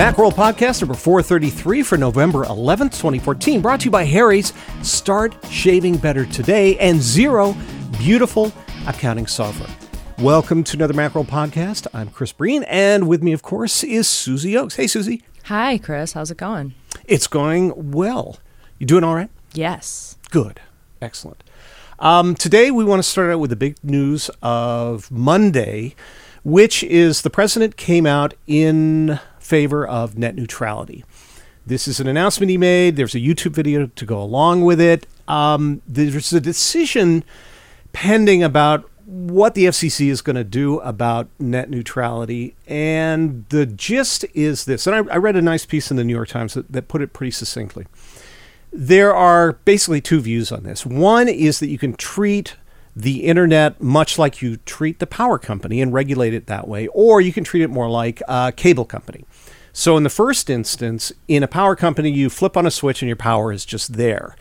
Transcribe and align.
Macworld 0.00 0.32
Podcast 0.32 0.80
number 0.80 0.94
433 0.94 1.82
for 1.82 1.98
November 1.98 2.46
11th, 2.46 2.92
2014, 2.92 3.60
brought 3.60 3.80
to 3.80 3.84
you 3.84 3.90
by 3.90 4.04
Harry's 4.04 4.54
Start 4.80 5.36
Shaving 5.50 5.98
Better 5.98 6.24
Today 6.24 6.78
and 6.78 6.98
Xero 6.98 7.54
Beautiful 7.98 8.50
Accounting 8.86 9.26
Software. 9.26 9.68
Welcome 10.16 10.64
to 10.64 10.78
another 10.78 10.94
Macworld 10.94 11.26
Podcast. 11.26 11.86
I'm 11.92 12.08
Chris 12.08 12.32
Breen, 12.32 12.62
and 12.62 13.08
with 13.08 13.22
me, 13.22 13.34
of 13.34 13.42
course, 13.42 13.84
is 13.84 14.08
Susie 14.08 14.54
Ochs. 14.54 14.76
Hey, 14.76 14.86
Susie. 14.86 15.22
Hi, 15.44 15.76
Chris. 15.76 16.14
How's 16.14 16.30
it 16.30 16.38
going? 16.38 16.72
It's 17.04 17.26
going 17.26 17.92
well. 17.92 18.38
You 18.78 18.86
doing 18.86 19.04
all 19.04 19.14
right? 19.14 19.28
Yes. 19.52 20.16
Good. 20.30 20.62
Excellent. 21.02 21.44
Um, 21.98 22.34
today, 22.34 22.70
we 22.70 22.84
want 22.84 23.00
to 23.00 23.06
start 23.06 23.30
out 23.30 23.40
with 23.40 23.50
the 23.50 23.56
big 23.56 23.76
news 23.82 24.30
of 24.40 25.10
Monday, 25.10 25.94
which 26.42 26.82
is 26.84 27.20
the 27.20 27.28
president 27.28 27.76
came 27.76 28.06
out 28.06 28.32
in 28.46 29.20
favor 29.50 29.84
of 29.84 30.16
net 30.16 30.36
neutrality. 30.36 31.04
This 31.66 31.88
is 31.88 31.98
an 31.98 32.06
announcement 32.06 32.50
he 32.50 32.56
made. 32.56 32.94
There's 32.94 33.16
a 33.16 33.18
YouTube 33.18 33.50
video 33.50 33.86
to 33.88 34.06
go 34.06 34.22
along 34.22 34.64
with 34.64 34.80
it. 34.80 35.08
Um, 35.26 35.82
there's 35.88 36.32
a 36.32 36.40
decision 36.40 37.24
pending 37.92 38.44
about 38.44 38.88
what 39.04 39.54
the 39.54 39.64
FCC 39.64 40.08
is 40.08 40.22
going 40.22 40.36
to 40.36 40.44
do 40.44 40.78
about 40.80 41.28
net 41.40 41.68
neutrality. 41.68 42.54
And 42.68 43.44
the 43.48 43.66
gist 43.66 44.24
is 44.34 44.66
this. 44.66 44.86
And 44.86 44.94
I, 44.94 45.14
I, 45.14 45.16
read 45.16 45.34
a 45.34 45.42
nice 45.42 45.66
piece 45.66 45.90
in 45.90 45.96
the 45.96 46.04
New 46.04 46.14
York 46.14 46.28
Times 46.28 46.54
that, 46.54 46.70
that 46.70 46.86
put 46.86 47.02
it 47.02 47.12
pretty 47.12 47.32
succinctly. 47.32 47.86
There 48.72 49.12
are 49.12 49.54
basically 49.64 50.00
two 50.00 50.20
views 50.20 50.52
on 50.52 50.62
this. 50.62 50.86
One 50.86 51.28
is 51.28 51.58
that 51.58 51.66
you 51.66 51.78
can 51.78 51.94
treat 51.94 52.54
the 52.94 53.24
internet 53.24 53.80
much 53.80 54.18
like 54.18 54.42
you 54.42 54.58
treat 54.58 54.98
the 54.98 55.06
power 55.06 55.38
company 55.38 55.80
and 55.80 55.92
regulate 55.92 56.34
it 56.34 56.46
that 56.46 56.68
way, 56.68 56.86
or 56.88 57.20
you 57.20 57.32
can 57.32 57.44
treat 57.44 57.62
it 57.62 57.70
more 57.70 57.88
like 57.88 58.22
a 58.28 58.52
cable 58.54 58.84
company. 58.84 59.24
So, 59.72 59.96
in 59.96 60.02
the 60.02 60.10
first 60.10 60.50
instance, 60.50 61.12
in 61.28 61.42
a 61.42 61.48
power 61.48 61.76
company, 61.76 62.10
you 62.10 62.28
flip 62.30 62.56
on 62.56 62.66
a 62.66 62.70
switch 62.70 63.02
and 63.02 63.08
your 63.08 63.16
power 63.16 63.52
is 63.52 63.64
just 63.64 63.94
there. 63.94 64.36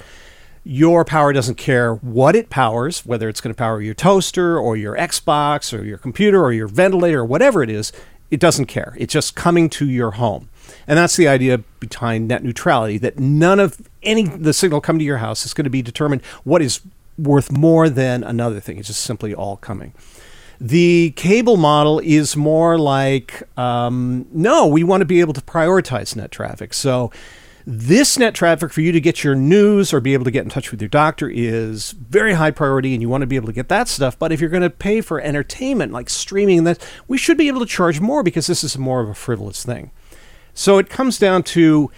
Your 0.63 1.05
power 1.05 1.31
doesn't 1.31 1.55
care 1.55 1.95
what 1.95 2.35
it 2.35 2.49
powers, 2.49 3.05
whether 3.05 3.29
it's 3.29 3.41
going 3.41 3.53
to 3.53 3.57
power 3.57 3.81
your 3.81 3.93
toaster 3.93 4.57
or 4.59 4.75
your 4.75 4.95
Xbox 4.97 5.77
or 5.77 5.83
your 5.83 5.97
computer 5.97 6.43
or 6.43 6.51
your 6.51 6.67
ventilator 6.67 7.19
or 7.19 7.25
whatever 7.25 7.63
it 7.63 7.69
is, 7.69 7.91
it 8.29 8.39
doesn't 8.39 8.65
care. 8.65 8.95
It's 8.97 9.13
just 9.13 9.35
coming 9.35 9.69
to 9.71 9.89
your 9.89 10.11
home. 10.11 10.49
And 10.85 10.97
that's 10.97 11.15
the 11.15 11.27
idea 11.27 11.59
behind 11.79 12.27
net 12.27 12.43
neutrality 12.43 12.97
that 12.99 13.17
none 13.17 13.59
of 13.59 13.81
any 14.03 14.27
the 14.27 14.53
signal 14.53 14.81
coming 14.81 14.99
to 14.99 15.05
your 15.05 15.17
house 15.17 15.45
is 15.45 15.53
going 15.53 15.63
to 15.63 15.69
be 15.69 15.81
determined 15.81 16.23
what 16.43 16.61
is 16.61 16.81
worth 17.17 17.51
more 17.51 17.89
than 17.89 18.23
another 18.23 18.59
thing. 18.59 18.77
It's 18.77 18.87
just 18.87 19.01
simply 19.01 19.33
all 19.33 19.57
coming. 19.57 19.93
The 20.61 21.11
cable 21.15 21.55
model 21.55 21.99
is 21.99 22.35
more 22.35 22.77
like 22.77 23.43
um, 23.57 24.27
no, 24.31 24.67
we 24.67 24.83
want 24.83 25.01
to 25.01 25.05
be 25.05 25.21
able 25.21 25.33
to 25.33 25.41
prioritize 25.41 26.15
net 26.15 26.31
traffic. 26.31 26.73
So, 26.73 27.11
this 27.65 28.17
net 28.17 28.33
traffic 28.33 28.73
for 28.73 28.81
you 28.81 28.91
to 28.91 28.99
get 28.99 29.23
your 29.23 29.35
news 29.35 29.93
or 29.93 29.99
be 29.99 30.13
able 30.13 30.25
to 30.25 30.31
get 30.31 30.43
in 30.43 30.49
touch 30.49 30.71
with 30.71 30.81
your 30.81 30.89
doctor 30.89 31.29
is 31.29 31.91
very 31.91 32.33
high 32.33 32.51
priority, 32.51 32.93
and 32.93 33.01
you 33.01 33.07
want 33.07 33.21
to 33.21 33.27
be 33.27 33.35
able 33.35 33.47
to 33.47 33.53
get 33.53 33.69
that 33.69 33.87
stuff. 33.87 34.17
But 34.17 34.31
if 34.31 34.41
you're 34.41 34.49
going 34.49 34.63
to 34.63 34.69
pay 34.69 35.01
for 35.01 35.21
entertainment 35.21 35.91
like 35.91 36.09
streaming, 36.09 36.63
that 36.63 36.85
we 37.07 37.17
should 37.17 37.37
be 37.37 37.47
able 37.47 37.59
to 37.59 37.65
charge 37.65 37.99
more 37.99 38.23
because 38.23 38.47
this 38.47 38.63
is 38.63 38.77
more 38.77 39.01
of 39.01 39.09
a 39.09 39.13
frivolous 39.13 39.63
thing. 39.63 39.91
So 40.53 40.77
it 40.77 40.89
comes 40.89 41.17
down 41.19 41.43
to 41.43 41.91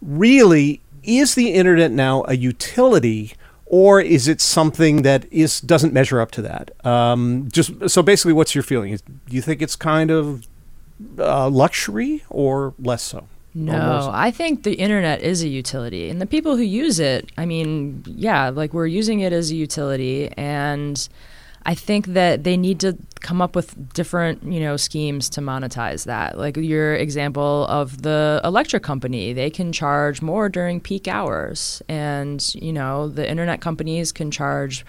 really 0.00 0.80
is 1.02 1.34
the 1.34 1.52
internet 1.52 1.90
now 1.90 2.24
a 2.26 2.34
utility 2.34 3.34
or 3.72 4.02
is 4.02 4.28
it 4.28 4.38
something 4.42 5.00
that 5.00 5.24
is 5.32 5.58
doesn't 5.62 5.94
measure 5.94 6.20
up 6.20 6.30
to 6.32 6.42
that? 6.42 6.70
Um, 6.86 7.48
just 7.50 7.88
so 7.88 8.02
basically, 8.02 8.34
what's 8.34 8.54
your 8.54 8.62
feeling? 8.62 8.94
Do 8.94 9.34
you 9.34 9.40
think 9.40 9.62
it's 9.62 9.76
kind 9.76 10.10
of 10.10 10.46
uh, 11.18 11.48
luxury 11.48 12.22
or 12.28 12.74
less 12.78 13.02
so? 13.02 13.26
No, 13.54 14.10
I 14.12 14.30
think 14.30 14.62
the 14.62 14.74
internet 14.74 15.22
is 15.22 15.42
a 15.42 15.48
utility, 15.48 16.10
and 16.10 16.20
the 16.20 16.26
people 16.26 16.56
who 16.56 16.62
use 16.62 17.00
it, 17.00 17.30
I 17.38 17.46
mean, 17.46 18.02
yeah, 18.06 18.50
like 18.50 18.74
we're 18.74 18.86
using 18.86 19.20
it 19.20 19.32
as 19.32 19.50
a 19.50 19.54
utility, 19.54 20.30
and 20.36 21.08
I 21.64 21.74
think 21.74 22.08
that 22.08 22.44
they 22.44 22.56
need 22.56 22.80
to 22.80 22.96
come 23.20 23.40
up 23.40 23.54
with 23.54 23.92
different, 23.94 24.42
you 24.42 24.60
know, 24.60 24.76
schemes 24.76 25.28
to 25.30 25.40
monetize 25.40 26.06
that. 26.06 26.36
Like 26.36 26.56
your 26.56 26.94
example 26.94 27.66
of 27.68 28.02
the 28.02 28.40
electric 28.44 28.82
company, 28.82 29.32
they 29.32 29.50
can 29.50 29.72
charge 29.72 30.20
more 30.22 30.48
during 30.48 30.80
peak 30.80 31.06
hours, 31.06 31.82
and 31.88 32.54
you 32.54 32.72
know, 32.72 33.08
the 33.08 33.28
internet 33.28 33.60
companies 33.60 34.12
can 34.12 34.30
charge. 34.30 34.84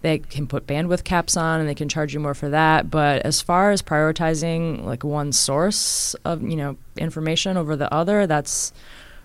They 0.00 0.18
can 0.18 0.46
put 0.46 0.66
bandwidth 0.66 1.02
caps 1.02 1.36
on, 1.36 1.58
and 1.58 1.68
they 1.68 1.74
can 1.74 1.88
charge 1.88 2.14
you 2.14 2.20
more 2.20 2.34
for 2.34 2.48
that. 2.50 2.88
But 2.88 3.22
as 3.22 3.40
far 3.40 3.72
as 3.72 3.82
prioritizing 3.82 4.84
like 4.84 5.02
one 5.02 5.32
source 5.32 6.14
of 6.24 6.42
you 6.42 6.56
know 6.56 6.76
information 6.96 7.56
over 7.56 7.74
the 7.74 7.92
other, 7.92 8.26
that's 8.26 8.72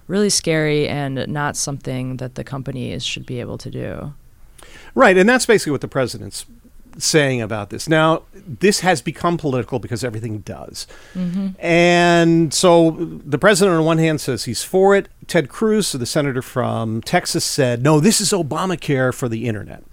really 0.08 0.30
scary 0.30 0.88
and 0.88 1.28
not 1.28 1.56
something 1.56 2.18
that 2.18 2.36
the 2.36 2.44
companies 2.44 3.06
should 3.06 3.26
be 3.26 3.40
able 3.40 3.58
to 3.58 3.70
do. 3.70 4.14
Right, 4.96 5.18
and 5.18 5.28
that's 5.28 5.46
basically 5.46 5.72
what 5.72 5.82
the 5.82 5.88
president's 5.88 6.46
saying 6.98 7.42
about 7.42 7.70
this. 7.70 7.90
Now, 7.90 8.24
this 8.34 8.82
has 8.82 9.02
become 9.02 9.38
political 9.38 9.80
because 9.80 10.04
everything 10.04 10.40
does. 10.40 10.88
Mm-hmm. 11.14 11.50
And 11.60 12.54
so 12.54 12.92
the 12.92 13.38
president, 13.38 13.78
on 13.78 13.86
one 13.86 13.98
hand, 13.98 14.22
says 14.22 14.46
he's 14.46 14.64
for 14.64 14.96
it. 14.96 15.10
Ted 15.28 15.50
Cruz, 15.50 15.92
the 15.92 16.06
senator 16.06 16.42
from 16.42 17.02
Texas, 17.02 17.44
said, 17.44 17.82
no, 17.84 18.00
this 18.00 18.22
is 18.22 18.30
Obamacare 18.32 19.14
for 19.14 19.28
the 19.28 19.48
internet, 19.48 19.84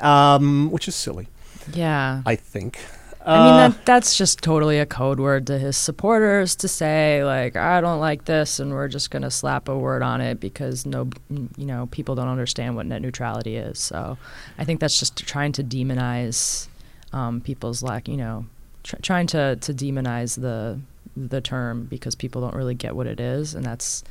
um, 0.00 0.70
which 0.70 0.88
is 0.88 0.94
silly. 0.94 1.28
Yeah. 1.72 2.22
I 2.26 2.36
think. 2.36 2.78
I 3.26 3.46
mean, 3.46 3.56
that, 3.56 3.70
uh, 3.70 3.82
that's 3.84 4.18
just 4.18 4.42
totally 4.42 4.78
a 4.78 4.86
code 4.86 5.18
word 5.18 5.46
to 5.46 5.58
his 5.58 5.76
supporters 5.76 6.54
to 6.56 6.68
say, 6.68 7.24
like, 7.24 7.56
I 7.56 7.80
don't 7.80 8.00
like 8.00 8.26
this, 8.26 8.60
and 8.60 8.72
we're 8.72 8.88
just 8.88 9.10
going 9.10 9.22
to 9.22 9.30
slap 9.30 9.68
a 9.68 9.78
word 9.78 10.02
on 10.02 10.20
it 10.20 10.40
because 10.40 10.84
no, 10.84 11.08
you 11.30 11.64
know, 11.64 11.86
people 11.90 12.14
don't 12.14 12.28
understand 12.28 12.76
what 12.76 12.84
net 12.84 13.00
neutrality 13.00 13.56
is. 13.56 13.78
So 13.78 14.18
I 14.58 14.64
think 14.64 14.80
that's 14.80 14.98
just 14.98 15.16
trying 15.16 15.52
to 15.52 15.64
demonize 15.64 16.68
um, 17.14 17.40
people's 17.40 17.82
lack, 17.82 18.08
you 18.08 18.18
know, 18.18 18.44
tr- 18.82 18.96
trying 19.00 19.26
to, 19.28 19.56
to 19.56 19.72
demonize 19.72 20.40
the 20.40 20.80
the 21.16 21.40
term 21.40 21.84
because 21.84 22.16
people 22.16 22.40
don't 22.40 22.56
really 22.56 22.74
get 22.74 22.96
what 22.96 23.06
it 23.06 23.20
is, 23.20 23.54
and 23.54 23.64
that's, 23.64 24.02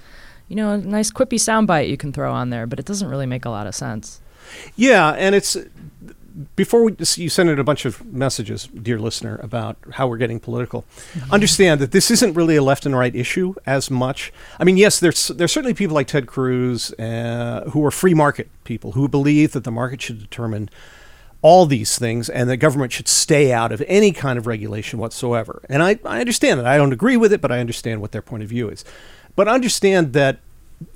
you 0.47 0.55
know, 0.55 0.71
a 0.71 0.77
nice 0.77 1.11
quippy 1.11 1.33
soundbite 1.33 1.89
you 1.89 1.97
can 1.97 2.13
throw 2.13 2.31
on 2.31 2.49
there, 2.49 2.65
but 2.65 2.79
it 2.79 2.85
doesn't 2.85 3.09
really 3.09 3.25
make 3.25 3.43
a 3.43 3.49
lot 3.49 3.67
of 3.67 3.75
sense. 3.75 4.21
Yeah, 4.77 5.09
and 5.11 5.35
it's 5.35 5.57
before 6.55 6.83
we, 6.83 6.95
you 7.15 7.29
send 7.29 7.49
in 7.49 7.59
a 7.59 7.63
bunch 7.63 7.85
of 7.85 8.03
messages, 8.05 8.67
dear 8.67 8.99
listener, 8.99 9.39
about 9.43 9.77
how 9.93 10.07
we're 10.07 10.17
getting 10.17 10.39
political, 10.39 10.83
mm-hmm. 11.13 11.31
understand 11.31 11.79
that 11.79 11.91
this 11.91 12.09
isn't 12.09 12.33
really 12.33 12.55
a 12.55 12.63
left 12.63 12.85
and 12.85 12.97
right 12.97 13.15
issue 13.15 13.53
as 13.65 13.91
much. 13.91 14.33
I 14.59 14.63
mean, 14.63 14.77
yes, 14.77 14.99
there's 14.99 15.27
there's 15.27 15.51
certainly 15.51 15.73
people 15.73 15.95
like 15.95 16.07
Ted 16.07 16.27
Cruz 16.27 16.91
uh, 16.93 17.69
who 17.71 17.85
are 17.85 17.91
free 17.91 18.13
market 18.13 18.49
people 18.63 18.93
who 18.93 19.07
believe 19.07 19.51
that 19.51 19.63
the 19.63 19.71
market 19.71 20.01
should 20.01 20.19
determine 20.19 20.69
all 21.41 21.65
these 21.65 21.99
things 21.99 22.29
and 22.29 22.49
the 22.49 22.57
government 22.57 22.91
should 22.93 23.07
stay 23.07 23.51
out 23.51 23.71
of 23.71 23.83
any 23.87 24.11
kind 24.11 24.39
of 24.39 24.47
regulation 24.47 24.97
whatsoever. 24.97 25.61
And 25.69 25.83
I, 25.83 25.99
I 26.05 26.21
understand 26.21 26.59
that. 26.59 26.65
I 26.65 26.77
don't 26.77 26.93
agree 26.93 27.17
with 27.17 27.33
it, 27.33 27.41
but 27.41 27.51
I 27.51 27.59
understand 27.59 27.99
what 28.01 28.13
their 28.13 28.21
point 28.21 28.43
of 28.43 28.49
view 28.49 28.69
is. 28.69 28.85
But 29.35 29.49
understand 29.49 30.13
that 30.13 30.39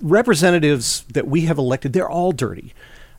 representatives 0.01 1.03
that 1.11 1.27
we 1.27 1.41
have 1.41 1.57
elected, 1.57 1.93
they're 1.93 2.09
all 2.09 2.31
dirty. 2.31 2.73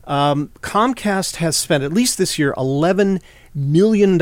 Um, 0.09 0.49
Comcast 0.61 1.37
has 1.37 1.55
spent 1.55 1.83
at 1.83 1.93
least 1.93 2.17
this 2.17 2.37
year 2.37 2.53
$11 2.57 3.21
million 3.55 4.19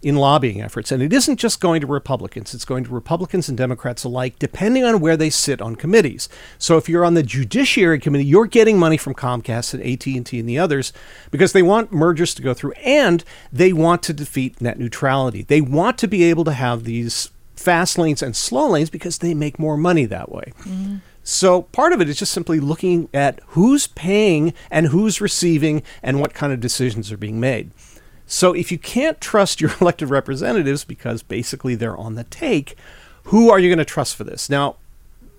in 0.00 0.16
lobbying 0.16 0.60
efforts. 0.60 0.92
And 0.92 1.02
it 1.02 1.12
isn't 1.12 1.38
just 1.38 1.60
going 1.60 1.80
to 1.80 1.86
Republicans, 1.86 2.54
it's 2.54 2.64
going 2.64 2.84
to 2.84 2.90
Republicans 2.90 3.48
and 3.48 3.58
Democrats 3.58 4.04
alike, 4.04 4.38
depending 4.38 4.84
on 4.84 5.00
where 5.00 5.16
they 5.16 5.30
sit 5.30 5.60
on 5.60 5.76
committees. 5.76 6.28
So 6.58 6.76
if 6.76 6.88
you're 6.88 7.04
on 7.04 7.14
the 7.14 7.22
Judiciary 7.22 7.98
Committee, 7.98 8.24
you're 8.24 8.46
getting 8.46 8.78
money 8.78 8.96
from 8.96 9.14
Comcast 9.14 9.74
and 9.74 9.82
AT&T 9.82 10.38
and 10.38 10.48
the 10.48 10.58
others 10.58 10.92
because 11.30 11.52
they 11.52 11.62
want 11.62 11.92
mergers 11.92 12.34
to 12.34 12.42
go 12.42 12.54
through 12.54 12.72
and 12.84 13.24
they 13.52 13.72
want 13.72 14.02
to 14.04 14.12
defeat 14.12 14.60
net 14.60 14.78
neutrality. 14.78 15.42
They 15.42 15.60
want 15.60 15.98
to 15.98 16.08
be 16.08 16.24
able 16.24 16.44
to 16.44 16.52
have 16.52 16.84
these 16.84 17.30
fast 17.56 17.98
lanes 17.98 18.22
and 18.22 18.36
slow 18.36 18.68
lanes 18.68 18.90
because 18.90 19.18
they 19.18 19.34
make 19.34 19.58
more 19.58 19.76
money 19.76 20.04
that 20.06 20.30
way. 20.30 20.52
Mm-hmm. 20.60 20.96
So 21.30 21.60
part 21.60 21.92
of 21.92 22.00
it 22.00 22.08
is 22.08 22.18
just 22.18 22.32
simply 22.32 22.58
looking 22.58 23.10
at 23.12 23.40
who's 23.48 23.86
paying 23.86 24.54
and 24.70 24.86
who's 24.86 25.20
receiving 25.20 25.82
and 26.02 26.20
what 26.20 26.32
kind 26.32 26.54
of 26.54 26.58
decisions 26.58 27.12
are 27.12 27.18
being 27.18 27.38
made. 27.38 27.70
So 28.26 28.54
if 28.54 28.72
you 28.72 28.78
can't 28.78 29.20
trust 29.20 29.60
your 29.60 29.70
elected 29.82 30.08
representatives 30.08 30.84
because 30.84 31.22
basically 31.22 31.74
they're 31.74 31.94
on 31.98 32.14
the 32.14 32.24
take, 32.24 32.78
who 33.24 33.50
are 33.50 33.58
you 33.58 33.68
going 33.68 33.76
to 33.76 33.84
trust 33.84 34.16
for 34.16 34.24
this? 34.24 34.48
Now, 34.48 34.76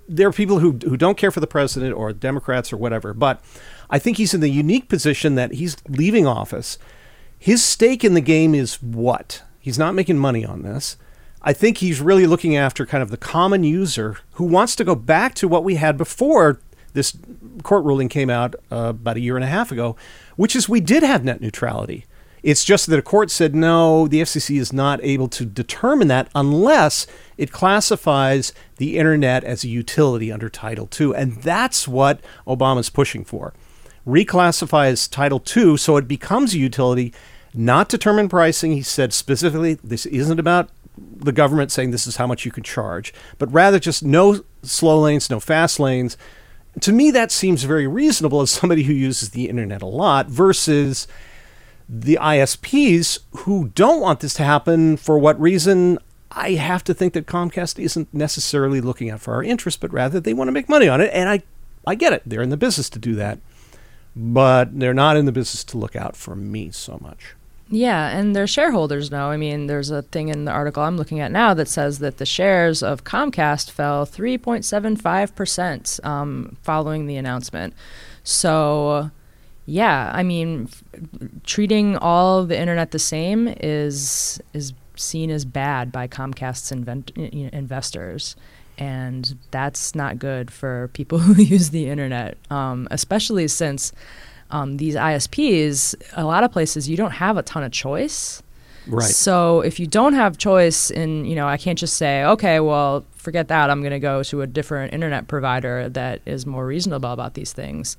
there 0.08 0.28
are 0.28 0.32
people 0.32 0.60
who, 0.60 0.74
who 0.74 0.96
don't 0.96 1.18
care 1.18 1.32
for 1.32 1.40
the 1.40 1.48
president 1.48 1.96
or 1.96 2.14
Democrats 2.14 2.72
or 2.72 2.78
whatever, 2.78 3.12
but 3.12 3.44
I 3.90 3.98
think 3.98 4.18
he's 4.18 4.36
in 4.36 4.42
the 4.42 4.50
unique 4.50 4.90
position 4.90 5.34
that 5.36 5.54
he's 5.54 5.76
leaving 5.88 6.28
office. 6.28 6.78
His 7.40 7.64
stake 7.64 8.04
in 8.04 8.14
the 8.14 8.22
game 8.22 8.54
is 8.54 8.76
what? 8.84 9.42
He's 9.60 9.80
not 9.80 9.96
making 9.96 10.20
money 10.20 10.46
on 10.46 10.62
this. 10.62 10.98
I 11.42 11.54
think 11.54 11.78
he's 11.78 12.02
really 12.02 12.28
looking 12.28 12.56
after 12.56 12.86
kind 12.86 13.02
of 13.02 13.12
the 13.12 13.18
common 13.18 13.64
user 13.64 14.18
who 14.34 14.44
wants 14.44 14.76
to 14.76 14.84
go 14.84 14.96
back 14.96 15.36
to 15.36 15.48
what 15.48 15.64
we 15.64 15.76
had 15.76 15.98
before 15.98 16.60
this 16.94 17.18
court 17.64 17.86
ruling 17.86 18.10
came 18.10 18.30
out 18.30 18.56
uh, 18.72 18.88
about 18.90 19.18
a 19.18 19.22
year 19.22 19.36
and 19.36 19.44
a 19.44 19.48
half 19.48 19.72
ago, 19.72 19.96
which 20.36 20.56
is 20.56 20.68
we 20.68 20.82
did 20.82 21.04
have 21.04 21.24
net 21.24 21.42
neutrality. 21.42 22.06
It's 22.42 22.64
just 22.64 22.88
that 22.88 23.00
a 23.00 23.04
court 23.04 23.32
said 23.32 23.54
no, 23.54 24.08
the 24.08 24.22
FCC 24.22 24.60
is 24.60 24.72
not 24.72 25.04
able 25.04 25.28
to 25.30 25.46
determine 25.46 26.08
that 26.08 26.30
unless 26.34 27.06
it 27.38 27.52
classifies 27.52 28.54
the 28.78 28.98
internet 28.98 29.44
as 29.44 29.64
a 29.64 29.70
utility 29.70 30.32
under 30.32 30.50
Title 30.50 30.90
II. 31.00 31.14
And 31.16 31.42
that's 31.42 31.88
what 31.88 32.22
Obama's 32.48 32.90
pushing 32.90 33.26
for. 33.26 33.54
Reclassify 34.08 34.88
as 34.88 35.08
Title 35.08 35.44
II 35.56 35.78
so 35.78 35.98
it 35.98 36.08
becomes 36.08 36.54
a 36.54 36.60
utility, 36.60 37.14
not 37.54 37.90
determine 37.90 38.30
pricing. 38.30 38.72
He 38.72 38.84
said 38.84 39.12
specifically, 39.12 39.74
this 39.76 40.06
isn't 40.06 40.40
about 40.40 40.70
the 41.18 41.32
government 41.32 41.72
saying 41.72 41.92
this 41.92 42.08
is 42.08 42.18
how 42.18 42.28
much 42.28 42.46
you 42.46 42.52
can 42.52 42.64
charge, 42.64 43.14
but 43.38 43.52
rather 43.52 43.80
just 43.80 44.04
no 44.04 44.44
slow 44.64 45.00
lanes, 45.00 45.30
no 45.30 45.40
fast 45.40 45.80
lanes. 45.80 46.18
To 46.82 46.92
me, 46.92 47.12
that 47.12 47.32
seems 47.32 47.64
very 47.64 47.88
reasonable 47.88 48.42
as 48.42 48.52
somebody 48.52 48.84
who 48.84 48.94
uses 48.94 49.30
the 49.30 49.50
internet 49.50 49.82
a 49.82 49.88
lot 49.88 50.28
versus 50.28 51.08
the 51.90 52.20
ISPs 52.22 53.20
who 53.38 53.70
don't 53.70 54.00
want 54.00 54.20
this 54.20 54.36
to 54.36 54.44
happen 54.44 54.96
for 54.96 55.18
what 55.18 55.40
reason? 55.42 55.98
I 56.32 56.52
have 56.52 56.84
to 56.84 56.94
think 56.94 57.14
that 57.14 57.26
Comcast 57.26 57.84
isn't 57.84 58.14
necessarily 58.14 58.82
looking 58.82 59.10
out 59.10 59.22
for 59.22 59.34
our 59.34 59.44
interests, 59.44 59.80
but 59.80 59.92
rather 59.92 60.20
they 60.20 60.34
want 60.34 60.48
to 60.48 60.52
make 60.52 60.70
money 60.70 60.88
on 60.88 61.02
it. 61.02 61.10
And 61.12 61.28
I, 61.28 61.42
I 61.88 61.96
get 61.96 62.14
it. 62.14 62.22
They're 62.26 62.44
in 62.44 62.52
the 62.52 62.58
business 62.58 62.90
to 62.92 63.00
do 63.00 63.16
that. 63.16 63.40
But 64.16 64.80
they're 64.80 64.94
not 64.94 65.18
in 65.18 65.26
the 65.26 65.32
business 65.32 65.64
to 65.66 65.78
look 65.78 65.96
out 65.96 66.16
for 66.16 66.36
me 66.36 66.70
so 66.70 67.00
much. 67.02 67.36
Yeah, 67.72 68.10
and 68.18 68.36
their 68.36 68.48
shareholders 68.48 69.12
know. 69.12 69.30
I 69.30 69.38
mean, 69.38 69.68
there's 69.68 69.92
a 69.92 70.02
thing 70.02 70.30
in 70.30 70.46
the 70.46 70.52
article 70.52 70.82
I'm 70.82 70.98
looking 70.98 71.20
at 71.20 71.32
now 71.32 71.54
that 71.54 71.68
says 71.68 72.00
that 72.00 72.18
the 72.18 72.26
shares 72.26 72.82
of 72.82 73.04
Comcast 73.04 73.70
fell 73.70 74.08
3.75% 74.08 76.04
um, 76.04 76.58
following 76.64 77.06
the 77.06 77.16
announcement. 77.16 77.76
So, 78.24 79.12
yeah, 79.68 80.12
I 80.14 80.24
mean, 80.24 80.68
f- 80.72 80.84
treating 81.44 81.96
all 81.98 82.44
the 82.44 82.58
internet 82.60 82.90
the 82.90 83.00
same 83.00 83.48
is 83.60 84.42
is 84.54 84.74
seen 84.96 85.30
as 85.30 85.46
bad 85.46 85.92
by 85.92 86.08
Comcast's 86.08 86.72
invent- 86.72 87.12
you 87.16 87.44
know, 87.44 87.50
investors. 87.54 88.36
And 88.80 89.38
that's 89.52 89.94
not 89.94 90.18
good 90.20 90.52
for 90.52 90.90
people 90.94 91.20
who 91.20 91.42
use 91.42 91.70
the 91.70 91.88
internet, 91.88 92.38
um, 92.50 92.88
especially 92.90 93.48
since 93.48 93.92
um, 94.52 94.78
these 94.78 94.96
ISPs, 94.96 95.96
a 96.14 96.26
lot 96.26 96.44
of 96.44 96.52
places 96.52 96.90
you 96.90 96.98
don't 96.98 97.12
have 97.12 97.38
a 97.38 97.44
ton 97.44 97.64
of 97.64 97.72
choice. 97.72 98.42
Right. 98.88 99.04
So 99.06 99.62
if 99.62 99.80
you 99.80 99.86
don't 99.86 100.14
have 100.14 100.38
choice 100.38 100.90
in, 100.90 101.26
you 101.26 101.36
know, 101.36 101.48
I 101.48 101.58
can't 101.58 101.78
just 101.78 101.96
say, 101.98 102.24
okay, 102.24 102.60
well, 102.60 103.06
forget 103.16 103.48
that. 103.50 103.70
I'm 103.70 103.82
going 103.82 103.92
to 103.92 104.00
go 104.00 104.24
to 104.24 104.42
a 104.42 104.48
different 104.48 104.94
internet 104.94 105.28
provider 105.28 105.90
that 105.90 106.22
is 106.26 106.46
more 106.48 106.66
reasonable 106.66 107.12
about 107.12 107.36
these 107.36 107.54
things. 107.54 107.98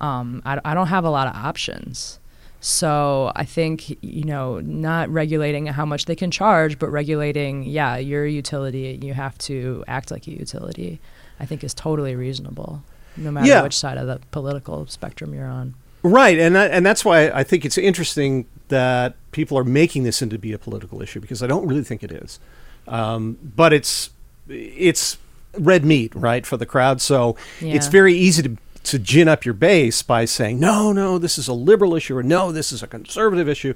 Um, 0.00 0.42
I, 0.44 0.58
I 0.64 0.74
don't 0.74 0.88
have 0.88 1.04
a 1.04 1.10
lot 1.10 1.28
of 1.28 1.36
options. 1.36 2.18
So 2.60 3.30
I 3.36 3.44
think, 3.44 3.90
you 4.04 4.24
know, 4.24 4.60
not 4.60 5.08
regulating 5.10 5.66
how 5.66 5.84
much 5.84 6.06
they 6.06 6.16
can 6.16 6.30
charge, 6.30 6.78
but 6.78 6.90
regulating, 6.90 7.64
yeah, 7.64 7.96
you're 7.96 8.24
a 8.24 8.30
utility. 8.30 8.98
You 9.02 9.14
have 9.14 9.36
to 9.38 9.84
act 9.86 10.10
like 10.10 10.26
a 10.26 10.30
utility, 10.30 11.00
I 11.40 11.46
think 11.46 11.62
is 11.64 11.74
totally 11.74 12.14
reasonable, 12.16 12.82
no 13.16 13.30
matter 13.32 13.46
Yeah. 13.48 13.62
which 13.62 13.76
side 13.76 13.98
of 13.98 14.06
the 14.06 14.20
political 14.30 14.86
spectrum 14.86 15.34
you're 15.34 15.46
on. 15.46 15.74
Right, 16.02 16.38
and 16.38 16.56
that, 16.56 16.72
and 16.72 16.84
that's 16.84 17.04
why 17.04 17.30
I 17.30 17.44
think 17.44 17.64
it's 17.64 17.78
interesting 17.78 18.46
that 18.68 19.14
people 19.30 19.56
are 19.58 19.64
making 19.64 20.02
this 20.02 20.20
into 20.22 20.38
be 20.38 20.52
a 20.52 20.58
political 20.58 21.00
issue 21.00 21.20
because 21.20 21.42
I 21.42 21.46
don't 21.46 21.66
really 21.66 21.84
think 21.84 22.02
it 22.02 22.10
is, 22.10 22.40
um, 22.88 23.38
but 23.42 23.72
it's 23.72 24.10
it's 24.48 25.18
red 25.58 25.84
meat, 25.84 26.12
right, 26.14 26.44
for 26.44 26.56
the 26.56 26.66
crowd. 26.66 27.00
So 27.00 27.36
it's 27.60 27.86
very 27.86 28.14
easy 28.14 28.42
to 28.42 28.56
to 28.84 28.98
gin 28.98 29.28
up 29.28 29.44
your 29.44 29.54
base 29.54 30.02
by 30.02 30.24
saying 30.24 30.58
no, 30.58 30.92
no, 30.92 31.18
this 31.18 31.38
is 31.38 31.46
a 31.46 31.52
liberal 31.52 31.94
issue, 31.94 32.16
or 32.16 32.22
no, 32.22 32.50
this 32.50 32.72
is 32.72 32.82
a 32.82 32.88
conservative 32.88 33.48
issue, 33.48 33.74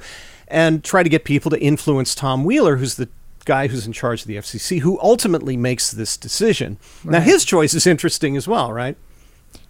and 0.48 0.82
try 0.82 1.04
to 1.04 1.08
get 1.08 1.24
people 1.24 1.50
to 1.52 1.60
influence 1.60 2.14
Tom 2.14 2.44
Wheeler, 2.44 2.76
who's 2.76 2.96
the 2.96 3.08
guy 3.44 3.68
who's 3.68 3.86
in 3.86 3.92
charge 3.92 4.22
of 4.22 4.26
the 4.26 4.36
FCC, 4.36 4.80
who 4.80 4.98
ultimately 5.00 5.56
makes 5.56 5.92
this 5.92 6.16
decision. 6.16 6.78
Now, 7.04 7.20
his 7.20 7.44
choice 7.44 7.72
is 7.72 7.86
interesting 7.86 8.36
as 8.36 8.48
well, 8.48 8.72
right? 8.72 8.96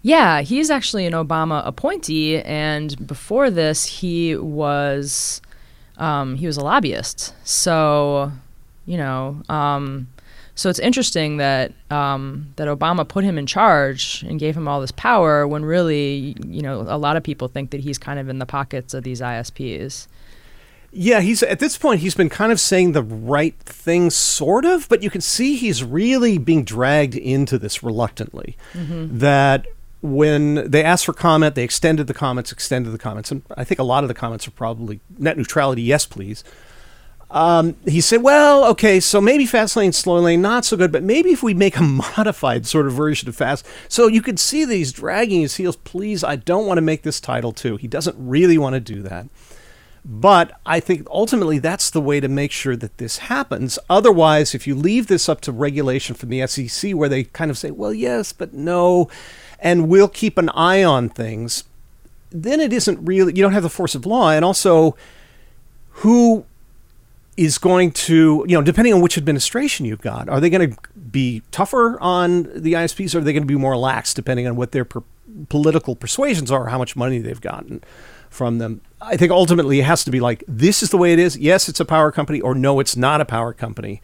Yeah, 0.01 0.41
he's 0.41 0.69
actually 0.69 1.05
an 1.05 1.13
Obama 1.13 1.65
appointee, 1.65 2.41
and 2.41 3.05
before 3.05 3.49
this, 3.49 3.85
he 3.85 4.35
was 4.35 5.41
um, 5.97 6.35
he 6.35 6.45
was 6.45 6.57
a 6.57 6.63
lobbyist. 6.63 7.33
So, 7.43 8.31
you 8.85 8.97
know, 8.97 9.41
um, 9.49 10.07
so 10.55 10.69
it's 10.69 10.79
interesting 10.79 11.37
that 11.37 11.71
um, 11.91 12.53
that 12.55 12.67
Obama 12.67 13.07
put 13.07 13.23
him 13.23 13.37
in 13.37 13.45
charge 13.45 14.23
and 14.27 14.39
gave 14.39 14.55
him 14.55 14.67
all 14.67 14.81
this 14.81 14.91
power 14.91 15.47
when 15.47 15.65
really, 15.65 16.35
you 16.47 16.61
know, 16.61 16.81
a 16.87 16.97
lot 16.97 17.15
of 17.17 17.23
people 17.23 17.47
think 17.47 17.71
that 17.71 17.81
he's 17.81 17.97
kind 17.97 18.19
of 18.19 18.29
in 18.29 18.39
the 18.39 18.45
pockets 18.45 18.93
of 18.93 19.03
these 19.03 19.21
ISPs. 19.21 20.07
Yeah, 20.91 21.19
he's 21.19 21.43
at 21.43 21.59
this 21.59 21.77
point 21.77 21.99
he's 21.99 22.15
been 22.15 22.29
kind 22.29 22.51
of 22.51 22.59
saying 22.59 22.93
the 22.93 23.03
right 23.03 23.57
thing 23.59 24.09
sort 24.09 24.65
of, 24.65 24.87
but 24.89 25.03
you 25.03 25.09
can 25.09 25.21
see 25.21 25.57
he's 25.57 25.83
really 25.83 26.37
being 26.37 26.63
dragged 26.63 27.15
into 27.15 27.59
this 27.59 27.83
reluctantly. 27.83 28.57
That 29.19 29.67
when 30.13 30.69
they 30.69 30.83
asked 30.83 31.05
for 31.05 31.13
comment, 31.13 31.55
they 31.55 31.63
extended 31.63 32.07
the 32.07 32.13
comments, 32.13 32.51
extended 32.51 32.91
the 32.91 32.97
comments, 32.97 33.31
and 33.31 33.43
I 33.55 33.63
think 33.63 33.79
a 33.79 33.83
lot 33.83 34.03
of 34.03 34.07
the 34.07 34.13
comments 34.13 34.47
are 34.47 34.51
probably 34.51 34.99
net 35.17 35.37
neutrality, 35.37 35.81
yes 35.81 36.05
please. 36.05 36.43
Um, 37.29 37.75
he 37.85 37.99
said, 37.99 38.23
well, 38.23 38.63
okay, 38.71 39.01
so 39.01 39.19
maybe 39.19 39.45
fast 39.45 39.75
lane, 39.75 39.91
slow 39.91 40.19
lane, 40.19 40.41
not 40.41 40.63
so 40.63 40.77
good, 40.77 40.93
but 40.93 41.03
maybe 41.03 41.31
if 41.31 41.43
we 41.43 41.53
make 41.53 41.77
a 41.77 41.81
modified 42.17 42.65
sort 42.65 42.87
of 42.87 42.93
version 42.93 43.27
of 43.27 43.35
fast. 43.35 43.65
So 43.89 44.07
you 44.07 44.21
could 44.21 44.39
see 44.39 44.63
that 44.63 44.73
he's 44.73 44.93
dragging 44.93 45.41
his 45.41 45.57
heels. 45.57 45.75
Please, 45.75 46.23
I 46.23 46.37
don't 46.37 46.65
want 46.65 46.77
to 46.77 46.81
make 46.81 47.03
this 47.03 47.19
Title 47.19 47.53
II. 47.63 47.77
He 47.77 47.87
doesn't 47.87 48.15
really 48.17 48.57
want 48.57 48.75
to 48.75 48.79
do 48.79 49.01
that. 49.03 49.27
But 50.05 50.57
I 50.65 50.79
think 50.79 51.05
ultimately 51.11 51.59
that's 51.59 51.89
the 51.89 51.99
way 51.99 52.21
to 52.21 52.29
make 52.29 52.53
sure 52.53 52.77
that 52.77 52.97
this 52.97 53.17
happens. 53.17 53.77
Otherwise, 53.89 54.55
if 54.55 54.65
you 54.65 54.73
leave 54.73 55.07
this 55.07 55.27
up 55.27 55.41
to 55.41 55.51
regulation 55.51 56.15
from 56.15 56.29
the 56.29 56.47
SEC, 56.47 56.93
where 56.93 57.09
they 57.09 57.25
kind 57.25 57.51
of 57.51 57.57
say, 57.57 57.71
well, 57.71 57.93
yes, 57.93 58.31
but 58.31 58.53
no, 58.53 59.09
and 59.59 59.87
we'll 59.87 60.07
keep 60.07 60.37
an 60.37 60.49
eye 60.49 60.83
on 60.83 61.09
things, 61.09 61.63
then 62.29 62.59
it 62.59 62.73
isn't 62.73 63.03
really, 63.05 63.33
you 63.35 63.41
don't 63.41 63.53
have 63.53 63.63
the 63.63 63.69
force 63.69 63.95
of 63.95 64.05
law. 64.05 64.31
And 64.31 64.43
also, 64.43 64.95
who 65.89 66.45
is 67.37 67.57
going 67.57 67.91
to, 67.91 68.43
you 68.47 68.57
know, 68.57 68.61
depending 68.61 68.93
on 68.93 69.01
which 69.01 69.17
administration 69.17 69.85
you've 69.85 70.01
got, 70.01 70.27
are 70.27 70.39
they 70.39 70.49
going 70.49 70.71
to 70.71 70.77
be 71.11 71.43
tougher 71.51 71.99
on 72.01 72.43
the 72.55 72.73
ISPs 72.73 73.13
or 73.15 73.19
are 73.19 73.21
they 73.21 73.33
going 73.33 73.43
to 73.43 73.47
be 73.47 73.55
more 73.55 73.77
lax 73.77 74.13
depending 74.13 74.47
on 74.47 74.55
what 74.55 74.71
their 74.71 74.85
per- 74.85 75.03
political 75.49 75.95
persuasions 75.95 76.51
are, 76.51 76.67
how 76.67 76.77
much 76.77 76.95
money 76.95 77.19
they've 77.19 77.41
gotten 77.41 77.83
from 78.29 78.57
them? 78.57 78.81
I 79.01 79.17
think 79.17 79.31
ultimately 79.31 79.79
it 79.79 79.85
has 79.85 80.03
to 80.05 80.11
be 80.11 80.19
like, 80.19 80.43
this 80.47 80.81
is 80.81 80.89
the 80.89 80.97
way 80.97 81.13
it 81.13 81.19
is. 81.19 81.37
Yes, 81.37 81.69
it's 81.69 81.79
a 81.79 81.85
power 81.85 82.11
company, 82.11 82.41
or 82.41 82.55
no, 82.55 82.79
it's 82.79 82.97
not 82.97 83.21
a 83.21 83.25
power 83.25 83.53
company. 83.53 84.01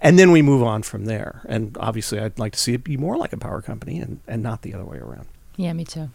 And 0.00 0.18
then 0.18 0.30
we 0.30 0.42
move 0.42 0.62
on 0.62 0.82
from 0.82 1.06
there. 1.06 1.42
And 1.46 1.76
obviously, 1.78 2.20
I'd 2.20 2.38
like 2.38 2.52
to 2.52 2.58
see 2.58 2.74
it 2.74 2.84
be 2.84 2.96
more 2.96 3.16
like 3.16 3.32
a 3.32 3.36
power 3.36 3.60
company 3.60 3.98
and, 3.98 4.20
and 4.28 4.42
not 4.42 4.62
the 4.62 4.74
other 4.74 4.84
way 4.84 4.98
around. 4.98 5.26
Yeah, 5.56 5.72
me 5.72 5.84
too. 5.84 6.10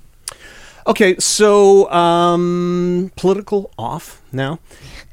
Okay, 0.86 1.16
so 1.18 1.90
um, 1.92 3.12
political 3.16 3.72
off 3.78 4.22
now, 4.34 4.60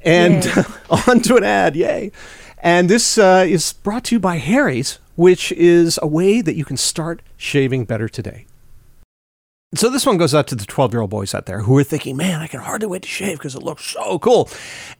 and 0.03 0.45
on 1.09 1.21
to 1.21 1.37
an 1.37 1.45
ad. 1.45 1.77
Yay! 1.77 2.11
And 2.59 2.91
this 2.91 3.19
uh, 3.19 3.45
is 3.47 3.73
brought 3.73 4.05
to 4.05 4.17
you 4.17 4.21
by 4.21 4.39
Harry's, 4.39 4.99
which 5.15 5.53
is 5.53 5.99
a 6.03 6.09
way 6.09 6.41
that 6.41 6.57
you 6.57 6.65
can 6.65 6.77
start 6.77 7.23
shaving 7.37 7.85
better 7.85 8.09
today. 8.09 8.47
So 9.75 9.89
this 9.89 10.05
one 10.05 10.19
goes 10.19 10.35
out 10.35 10.49
to 10.49 10.57
the 10.57 10.65
12-year-old 10.65 11.11
boys 11.11 11.35
out 11.35 11.47
there 11.47 11.61
who 11.61 11.79
are 11.79 11.85
thinking, 11.85 12.17
"Man, 12.17 12.41
I 12.41 12.49
can 12.49 12.61
hardly 12.61 12.89
wait 12.89 13.03
to 13.03 13.09
shave 13.09 13.39
because 13.39 13.55
it 13.55 13.63
looks 13.63 13.85
so 13.85 14.19
cool," 14.19 14.49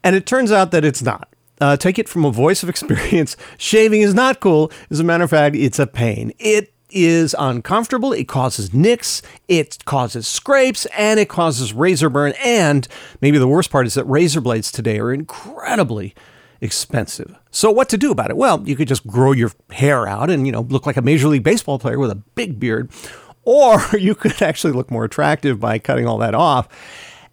and 0.05 0.15
it 0.15 0.25
turns 0.25 0.53
out 0.53 0.71
that 0.71 0.85
it's 0.85 1.03
not. 1.03 1.29
Uh, 1.61 1.77
take 1.77 1.99
it 1.99 2.09
from 2.09 2.25
a 2.25 2.31
voice 2.31 2.63
of 2.63 2.69
experience. 2.69 3.37
Shaving 3.59 4.01
is 4.01 4.15
not 4.15 4.41
cool. 4.41 4.73
As 4.91 5.01
a 5.01 5.05
matter 5.05 5.25
of 5.25 5.31
fact, 5.31 5.57
it's 5.57 5.79
a 5.79 5.87
pain. 5.87 6.33
It 6.39 6.73
is 6.91 7.35
uncomfortable. 7.39 8.13
It 8.13 8.29
causes 8.29 8.73
nicks. 8.75 9.23
It 9.49 9.85
causes 9.85 10.27
scrapes, 10.27 10.87
and 10.97 11.21
it 11.21 11.29
causes 11.29 11.73
razor 11.73 12.09
burn. 12.09 12.33
And 12.43 12.87
maybe 13.21 13.39
the 13.39 13.49
worst 13.49 13.71
part 13.71 13.87
is 13.87 13.95
that 13.95 14.05
razor 14.05 14.41
blades 14.41 14.73
today 14.73 14.99
are 14.99 15.13
incredibly 15.13 16.15
expensive. 16.61 17.37
So 17.51 17.71
what 17.71 17.89
to 17.91 17.99
do 17.99 18.11
about 18.11 18.31
it? 18.31 18.37
Well, 18.37 18.63
you 18.67 18.77
could 18.77 18.89
just 18.89 19.07
grow 19.07 19.33
your 19.33 19.53
hair 19.71 20.07
out 20.07 20.31
and 20.31 20.47
you 20.47 20.53
know 20.53 20.63
look 20.63 20.87
like 20.87 20.97
a 20.97 21.03
major 21.03 21.29
league 21.29 21.43
baseball 21.43 21.79
player 21.79 21.99
with 21.99 22.11
a 22.11 22.17
big 22.17 22.61
beard, 22.61 22.91
or 23.45 23.83
you 23.99 24.15
could 24.15 24.41
actually 24.43 24.73
look 24.73 24.91
more 24.91 25.05
attractive 25.05 25.61
by 25.61 25.79
cutting 25.79 26.07
all 26.07 26.19
that 26.19 26.35
off 26.35 26.69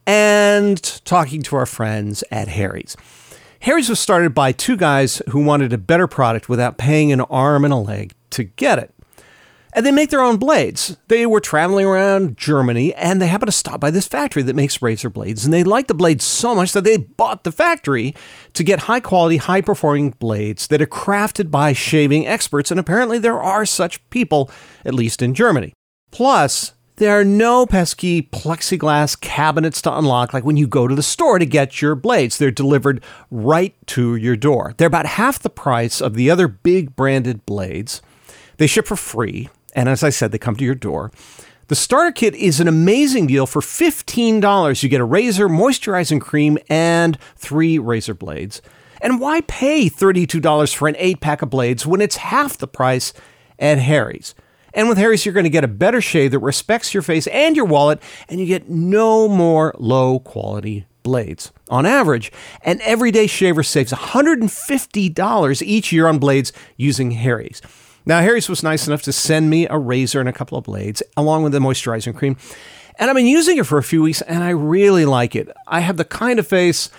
and 0.05 1.01
talking 1.03 1.41
to 1.43 1.55
our 1.55 1.65
friends 1.65 2.23
at 2.31 2.47
Harry's. 2.47 2.95
Harry's 3.61 3.89
was 3.89 3.99
started 3.99 4.33
by 4.33 4.51
two 4.51 4.77
guys 4.77 5.21
who 5.29 5.43
wanted 5.43 5.73
a 5.73 5.77
better 5.77 6.07
product 6.07 6.49
without 6.49 6.77
paying 6.77 7.11
an 7.11 7.21
arm 7.21 7.63
and 7.63 7.73
a 7.73 7.77
leg 7.77 8.13
to 8.31 8.43
get 8.43 8.79
it. 8.79 8.93
And 9.73 9.85
they 9.85 9.91
make 9.91 10.09
their 10.09 10.23
own 10.23 10.37
blades. 10.37 10.97
They 11.07 11.27
were 11.27 11.39
traveling 11.39 11.85
around 11.85 12.37
Germany 12.37 12.95
and 12.95 13.21
they 13.21 13.27
happened 13.27 13.49
to 13.49 13.57
stop 13.57 13.79
by 13.79 13.91
this 13.91 14.07
factory 14.07 14.41
that 14.41 14.55
makes 14.55 14.81
razor 14.81 15.09
blades. 15.09 15.45
And 15.45 15.53
they 15.53 15.63
liked 15.63 15.87
the 15.87 15.93
blades 15.93 16.23
so 16.23 16.55
much 16.55 16.71
that 16.71 16.83
they 16.83 16.97
bought 16.97 17.43
the 17.43 17.51
factory 17.51 18.15
to 18.53 18.63
get 18.63 18.79
high 18.79 19.01
quality, 19.01 19.37
high 19.37 19.61
performing 19.61 20.11
blades 20.11 20.67
that 20.67 20.81
are 20.81 20.87
crafted 20.87 21.51
by 21.51 21.73
shaving 21.73 22.25
experts. 22.25 22.71
And 22.71 22.79
apparently 22.79 23.19
there 23.19 23.39
are 23.39 23.65
such 23.65 24.07
people, 24.09 24.49
at 24.83 24.95
least 24.95 25.21
in 25.21 25.35
Germany. 25.35 25.73
Plus, 26.09 26.73
There 26.97 27.19
are 27.19 27.23
no 27.23 27.67
pesky 27.67 28.23
plexiglass 28.23 29.21
cabinets 29.21 29.83
to 29.83 29.95
unlock 29.95 30.33
like 30.33 30.43
when 30.43 30.57
you 30.57 30.65
go 30.65 30.87
to 30.87 30.95
the 30.95 31.03
store 31.03 31.37
to 31.37 31.45
get 31.45 31.79
your 31.79 31.93
blades. 31.93 32.39
They're 32.39 32.49
delivered 32.49 33.03
right 33.29 33.75
to 33.89 34.15
your 34.15 34.35
door. 34.35 34.73
They're 34.77 34.87
about 34.87 35.05
half 35.05 35.37
the 35.37 35.51
price 35.51 36.01
of 36.01 36.15
the 36.15 36.31
other 36.31 36.47
big 36.47 36.95
branded 36.95 37.45
blades. 37.45 38.01
They 38.57 38.65
ship 38.65 38.87
for 38.87 38.95
free, 38.95 39.47
and 39.75 39.87
as 39.87 40.03
I 40.03 40.09
said, 40.09 40.31
they 40.31 40.39
come 40.39 40.55
to 40.55 40.65
your 40.65 40.73
door. 40.73 41.11
The 41.67 41.75
starter 41.75 42.11
kit 42.11 42.33
is 42.33 42.59
an 42.59 42.67
amazing 42.67 43.27
deal 43.27 43.45
for 43.45 43.61
$15. 43.61 44.81
You 44.81 44.89
get 44.89 44.99
a 44.99 45.05
razor, 45.05 45.47
moisturizing 45.47 46.19
cream, 46.19 46.57
and 46.67 47.19
three 47.35 47.77
razor 47.77 48.15
blades. 48.15 48.59
And 49.03 49.19
why 49.19 49.41
pay 49.41 49.87
$32 49.87 50.73
for 50.73 50.87
an 50.87 50.95
eight 50.97 51.21
pack 51.21 51.43
of 51.43 51.51
blades 51.51 51.85
when 51.85 52.01
it's 52.01 52.15
half 52.15 52.57
the 52.57 52.67
price 52.67 53.13
at 53.59 53.77
Harry's? 53.77 54.33
And 54.77 54.87
with 54.87 54.99
Harry's, 54.99 55.25
you're 55.25 55.33
going 55.33 55.43
to 55.43 55.49
get 55.49 55.63
a 55.63 55.67
better 55.67 55.99
shave 56.01 56.29
that 56.31 56.39
respects 56.39 56.93
your 56.93 57.01
face 57.01 57.25
and 57.27 57.55
your 57.55 57.65
wallet, 57.65 57.99
and 58.29 58.39
you 58.39 58.45
get 58.45 58.69
no 58.69 59.27
more 59.27 59.73
low 59.79 60.19
quality 60.19 60.85
blades. 61.01 61.51
On 61.69 61.83
average, 61.83 62.31
an 62.61 62.79
everyday 62.83 63.25
shaver 63.25 63.63
saves 63.63 63.91
$150 63.91 65.61
each 65.63 65.91
year 65.91 66.07
on 66.07 66.19
blades 66.19 66.53
using 66.77 67.09
Harry's. 67.09 67.59
Now, 68.05 68.21
Harry's 68.21 68.47
was 68.47 68.61
nice 68.61 68.85
enough 68.85 69.01
to 69.01 69.11
send 69.11 69.49
me 69.49 69.67
a 69.67 69.79
razor 69.79 70.19
and 70.19 70.29
a 70.29 70.33
couple 70.33 70.59
of 70.59 70.65
blades, 70.65 71.01
along 71.17 71.41
with 71.41 71.53
the 71.53 71.59
moisturizing 71.59 72.15
cream. 72.15 72.37
And 72.99 73.09
I've 73.09 73.15
been 73.15 73.25
using 73.25 73.57
it 73.57 73.65
for 73.65 73.79
a 73.79 73.83
few 73.83 74.03
weeks, 74.03 74.21
and 74.21 74.43
I 74.43 74.51
really 74.51 75.05
like 75.05 75.35
it. 75.35 75.49
I 75.65 75.79
have 75.79 75.97
the 75.97 76.05
kind 76.05 76.37
of 76.37 76.45
face 76.45 76.91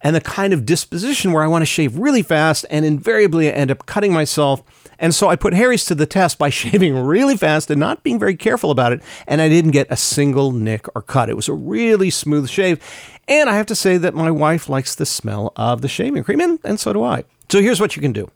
and 0.00 0.14
the 0.14 0.20
kind 0.20 0.52
of 0.52 0.64
disposition 0.64 1.32
where 1.32 1.42
I 1.42 1.48
want 1.48 1.62
to 1.62 1.66
shave 1.66 1.98
really 1.98 2.22
fast, 2.22 2.64
and 2.70 2.84
invariably 2.84 3.48
I 3.48 3.52
end 3.52 3.70
up 3.70 3.86
cutting 3.86 4.12
myself. 4.12 4.62
And 4.98 5.14
so 5.14 5.28
I 5.28 5.36
put 5.36 5.54
Harry's 5.54 5.84
to 5.86 5.94
the 5.94 6.06
test 6.06 6.38
by 6.38 6.50
shaving 6.50 6.96
really 6.96 7.36
fast 7.36 7.70
and 7.70 7.80
not 7.80 8.02
being 8.02 8.18
very 8.18 8.36
careful 8.36 8.70
about 8.70 8.92
it, 8.92 9.02
and 9.26 9.40
I 9.40 9.48
didn't 9.48 9.72
get 9.72 9.86
a 9.90 9.96
single 9.96 10.52
nick 10.52 10.86
or 10.94 11.02
cut. 11.02 11.28
It 11.28 11.36
was 11.36 11.48
a 11.48 11.54
really 11.54 12.10
smooth 12.10 12.48
shave. 12.48 12.80
And 13.26 13.50
I 13.50 13.56
have 13.56 13.66
to 13.66 13.74
say 13.74 13.98
that 13.98 14.14
my 14.14 14.30
wife 14.30 14.68
likes 14.68 14.94
the 14.94 15.06
smell 15.06 15.52
of 15.56 15.82
the 15.82 15.88
shaving 15.88 16.24
cream, 16.24 16.40
and, 16.40 16.58
and 16.64 16.80
so 16.80 16.92
do 16.92 17.02
I. 17.02 17.24
So 17.50 17.60
here's 17.60 17.80
what 17.80 17.96
you 17.96 18.02
can 18.02 18.12
do 18.12 18.30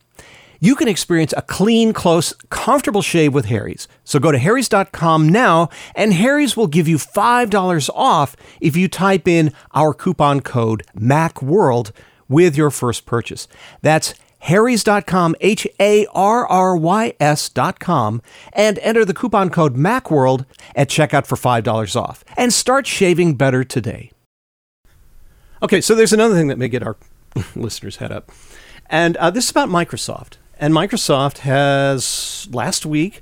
you 0.63 0.77
can 0.77 0.87
experience 0.87 1.35
a 1.37 1.43
clean, 1.43 1.93
close, 1.93 2.33
comfortable 2.49 3.03
shave 3.03 3.35
with 3.35 3.47
Harry's. 3.47 3.89
So 4.05 4.21
go 4.21 4.31
to 4.31 4.39
harrys.com 4.39 5.29
now, 5.29 5.71
and 5.97 6.15
Harry's 6.15 6.57
will 6.57 6.69
give 6.69 6.87
you 6.87 6.99
$5 6.99 7.91
off 7.93 8.37
if 8.61 8.77
you 8.77 8.87
type 8.87 9.27
in 9.27 9.53
our 9.75 9.93
coupon 9.93 10.41
code 10.41 10.85
MACWORLD 10.97 11.91
with 12.29 12.57
your 12.57 12.71
first 12.71 13.07
purchase. 13.07 13.49
That's 13.81 14.15
harrys.com, 14.39 15.35
H 15.41 15.67
A 15.81 16.07
R 16.15 16.47
R 16.47 16.77
Y 16.77 17.15
S.com, 17.19 18.23
and 18.53 18.79
enter 18.79 19.05
the 19.05 19.15
coupon 19.15 19.51
code 19.51 19.75
MACWORLD 19.75 20.47
at 20.77 20.89
checkout 20.89 21.27
for 21.27 21.35
$5 21.35 22.01
off. 22.01 22.23
And 22.37 22.53
start 22.53 22.87
shaving 22.87 23.35
better 23.35 23.65
today. 23.65 24.13
Okay, 25.61 25.81
so 25.81 25.97
there's 25.97 26.13
another 26.13 26.37
thing 26.37 26.47
that 26.47 26.59
may 26.59 26.69
get 26.69 26.85
our 26.85 26.97
listeners' 27.57 27.97
head 27.97 28.13
up. 28.13 28.31
And 28.89 29.17
uh, 29.17 29.31
this 29.31 29.47
is 29.47 29.51
about 29.51 29.69
Microsoft. 29.69 30.37
And 30.63 30.73
Microsoft 30.73 31.39
has 31.39 32.47
last 32.53 32.87
week 32.87 33.21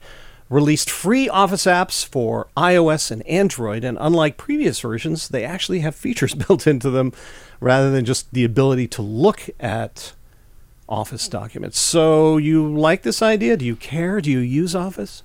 released 0.50 0.90
free 0.90 1.26
Office 1.26 1.64
apps 1.64 2.04
for 2.04 2.49
iOS 2.54 3.11
and 3.11 3.26
Android. 3.26 3.82
And 3.82 3.97
unlike 3.99 4.37
previous 4.37 4.78
versions, 4.78 5.26
they 5.28 5.42
actually 5.42 5.78
have 5.78 5.94
features 5.94 6.35
built 6.47 6.66
into 6.66 6.90
them 6.90 7.14
rather 7.59 7.90
than 7.90 8.04
just 8.04 8.30
the 8.35 8.44
ability 8.44 8.88
to 8.88 9.00
look 9.00 9.49
at 9.59 10.12
Office 10.87 11.26
documents. 11.28 11.78
So, 11.78 12.37
you 12.37 12.76
like 12.76 13.04
this 13.04 13.23
idea? 13.23 13.56
Do 13.56 13.64
you 13.64 13.76
care? 13.76 14.20
Do 14.20 14.30
you 14.30 14.40
use 14.40 14.75
Office? 14.75 15.23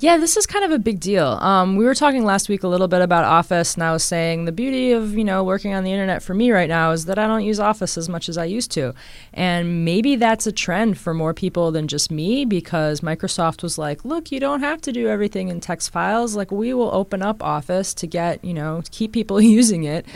Yeah, 0.00 0.16
this 0.16 0.38
is 0.38 0.46
kind 0.46 0.64
of 0.64 0.70
a 0.70 0.78
big 0.78 0.98
deal. 0.98 1.26
Um, 1.26 1.76
we 1.76 1.84
were 1.84 1.94
talking 1.94 2.24
last 2.24 2.48
week 2.48 2.62
a 2.62 2.68
little 2.68 2.88
bit 2.88 3.02
about 3.02 3.24
Office, 3.24 3.74
and 3.74 3.82
I 3.82 3.92
was 3.92 4.02
saying 4.02 4.46
the 4.46 4.52
beauty 4.52 4.92
of 4.92 5.14
you 5.14 5.24
know 5.24 5.44
working 5.44 5.74
on 5.74 5.84
the 5.84 5.92
internet 5.92 6.22
for 6.22 6.32
me 6.32 6.50
right 6.52 6.70
now 6.70 6.92
is 6.92 7.04
that 7.04 7.18
I 7.18 7.26
don't 7.26 7.44
use 7.44 7.60
Office 7.60 7.98
as 7.98 8.08
much 8.08 8.30
as 8.30 8.38
I 8.38 8.46
used 8.46 8.70
to, 8.72 8.94
and 9.34 9.84
maybe 9.84 10.16
that's 10.16 10.46
a 10.46 10.52
trend 10.52 10.96
for 10.96 11.12
more 11.12 11.34
people 11.34 11.70
than 11.70 11.86
just 11.86 12.10
me 12.10 12.46
because 12.46 13.02
Microsoft 13.02 13.62
was 13.62 13.76
like, 13.76 14.02
look, 14.02 14.32
you 14.32 14.40
don't 14.40 14.60
have 14.60 14.80
to 14.82 14.92
do 14.92 15.06
everything 15.06 15.48
in 15.48 15.60
text 15.60 15.92
files. 15.92 16.34
Like 16.34 16.50
we 16.50 16.72
will 16.72 16.94
open 16.94 17.20
up 17.20 17.42
Office 17.42 17.92
to 17.92 18.06
get 18.06 18.42
you 18.42 18.54
know 18.54 18.82
keep 18.90 19.12
people 19.12 19.38
using 19.58 19.84
it. 19.84 20.06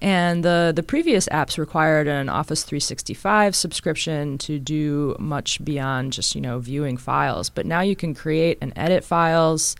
And 0.00 0.42
the, 0.42 0.72
the 0.74 0.82
previous 0.82 1.28
apps 1.28 1.58
required 1.58 2.06
an 2.06 2.30
Office 2.30 2.62
365 2.62 3.54
subscription 3.54 4.38
to 4.38 4.58
do 4.58 5.14
much 5.18 5.62
beyond 5.62 6.14
just, 6.14 6.34
you 6.34 6.40
know, 6.40 6.58
viewing 6.58 6.96
files. 6.96 7.50
But 7.50 7.66
now 7.66 7.82
you 7.82 7.94
can 7.94 8.14
create 8.14 8.56
and 8.62 8.72
edit 8.76 9.04
files, 9.04 9.76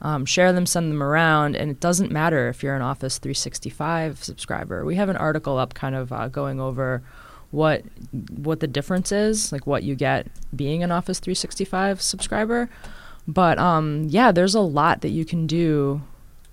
um, 0.00 0.24
share 0.24 0.54
them, 0.54 0.64
send 0.64 0.90
them 0.90 1.02
around, 1.02 1.54
and 1.54 1.70
it 1.70 1.80
doesn't 1.80 2.10
matter 2.10 2.48
if 2.48 2.62
you're 2.62 2.76
an 2.76 2.82
Office 2.82 3.18
365 3.18 4.24
subscriber. 4.24 4.86
We 4.86 4.94
have 4.94 5.10
an 5.10 5.16
article 5.16 5.58
up 5.58 5.74
kind 5.74 5.94
of 5.94 6.12
uh, 6.12 6.28
going 6.28 6.60
over 6.60 7.02
what 7.50 7.82
what 8.30 8.60
the 8.60 8.66
difference 8.66 9.10
is, 9.10 9.52
like 9.52 9.66
what 9.66 9.82
you 9.82 9.94
get 9.94 10.28
being 10.54 10.82
an 10.82 10.92
Office 10.92 11.18
365 11.18 12.00
subscriber. 12.00 12.70
But 13.26 13.58
um, 13.58 14.04
yeah, 14.08 14.32
there's 14.32 14.54
a 14.54 14.60
lot 14.60 15.02
that 15.02 15.10
you 15.10 15.24
can 15.24 15.46
do 15.46 16.02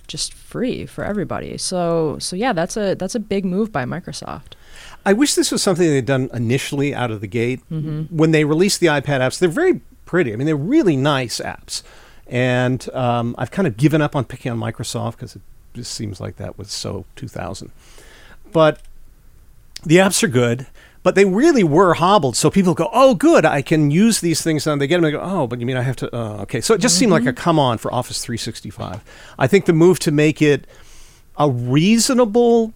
just 0.07 0.33
free 0.33 0.85
for 0.85 1.03
everybody. 1.03 1.57
So 1.57 2.17
so 2.19 2.35
yeah, 2.35 2.53
that's 2.53 2.77
a 2.77 2.95
that's 2.95 3.15
a 3.15 3.19
big 3.19 3.45
move 3.45 3.71
by 3.71 3.85
Microsoft. 3.85 4.53
I 5.05 5.13
wish 5.13 5.35
this 5.35 5.51
was 5.51 5.61
something 5.61 5.87
they'd 5.87 6.05
done 6.05 6.29
initially 6.33 6.93
out 6.95 7.11
of 7.11 7.21
the 7.21 7.27
gate. 7.27 7.61
Mm-hmm. 7.71 8.15
When 8.15 8.31
they 8.31 8.43
released 8.43 8.79
the 8.79 8.87
iPad 8.87 9.19
apps, 9.19 9.37
they're 9.37 9.49
very 9.49 9.81
pretty. 10.05 10.33
I 10.33 10.35
mean, 10.35 10.47
they're 10.47 10.55
really 10.55 10.95
nice 10.97 11.39
apps. 11.39 11.83
And 12.27 12.89
um, 12.93 13.35
I've 13.37 13.51
kind 13.51 13.67
of 13.67 13.77
given 13.77 14.01
up 14.01 14.15
on 14.15 14.25
picking 14.25 14.51
on 14.51 14.59
Microsoft 14.59 15.11
because 15.13 15.35
it 15.35 15.43
just 15.75 15.93
seems 15.93 16.19
like 16.19 16.37
that 16.37 16.57
was 16.57 16.71
so 16.71 17.05
2000. 17.15 17.71
But 18.51 18.81
the 19.83 19.97
apps 19.97 20.23
are 20.23 20.27
good 20.27 20.65
but 21.05 21.13
they 21.13 21.23
really 21.23 21.63
were 21.63 21.93
hobbled. 21.93 22.35
So 22.35 22.49
people 22.49 22.73
go, 22.73 22.89
"Oh, 22.91 23.13
good, 23.13 23.45
I 23.45 23.61
can 23.61 23.91
use 23.91 24.21
these 24.21 24.41
things." 24.41 24.65
And 24.65 24.81
they 24.81 24.87
get 24.87 24.95
them. 24.95 25.03
They 25.03 25.11
go, 25.11 25.21
"Oh, 25.21 25.45
but 25.45 25.59
you 25.59 25.65
mean 25.67 25.77
I 25.77 25.83
have 25.83 25.95
to?" 25.97 26.13
Uh, 26.13 26.41
okay, 26.41 26.61
so 26.61 26.73
it 26.73 26.81
just 26.81 26.95
mm-hmm. 26.95 26.99
seemed 26.99 27.11
like 27.11 27.21
a 27.21 27.25
mm-hmm. 27.27 27.43
come 27.43 27.59
on 27.59 27.77
for 27.77 27.93
Office 27.93 28.25
365. 28.25 29.03
I 29.37 29.45
think 29.45 29.65
the 29.65 29.73
move 29.73 29.99
to 29.99 30.11
make 30.11 30.41
it 30.41 30.65
a 31.37 31.47
reasonable 31.47 32.73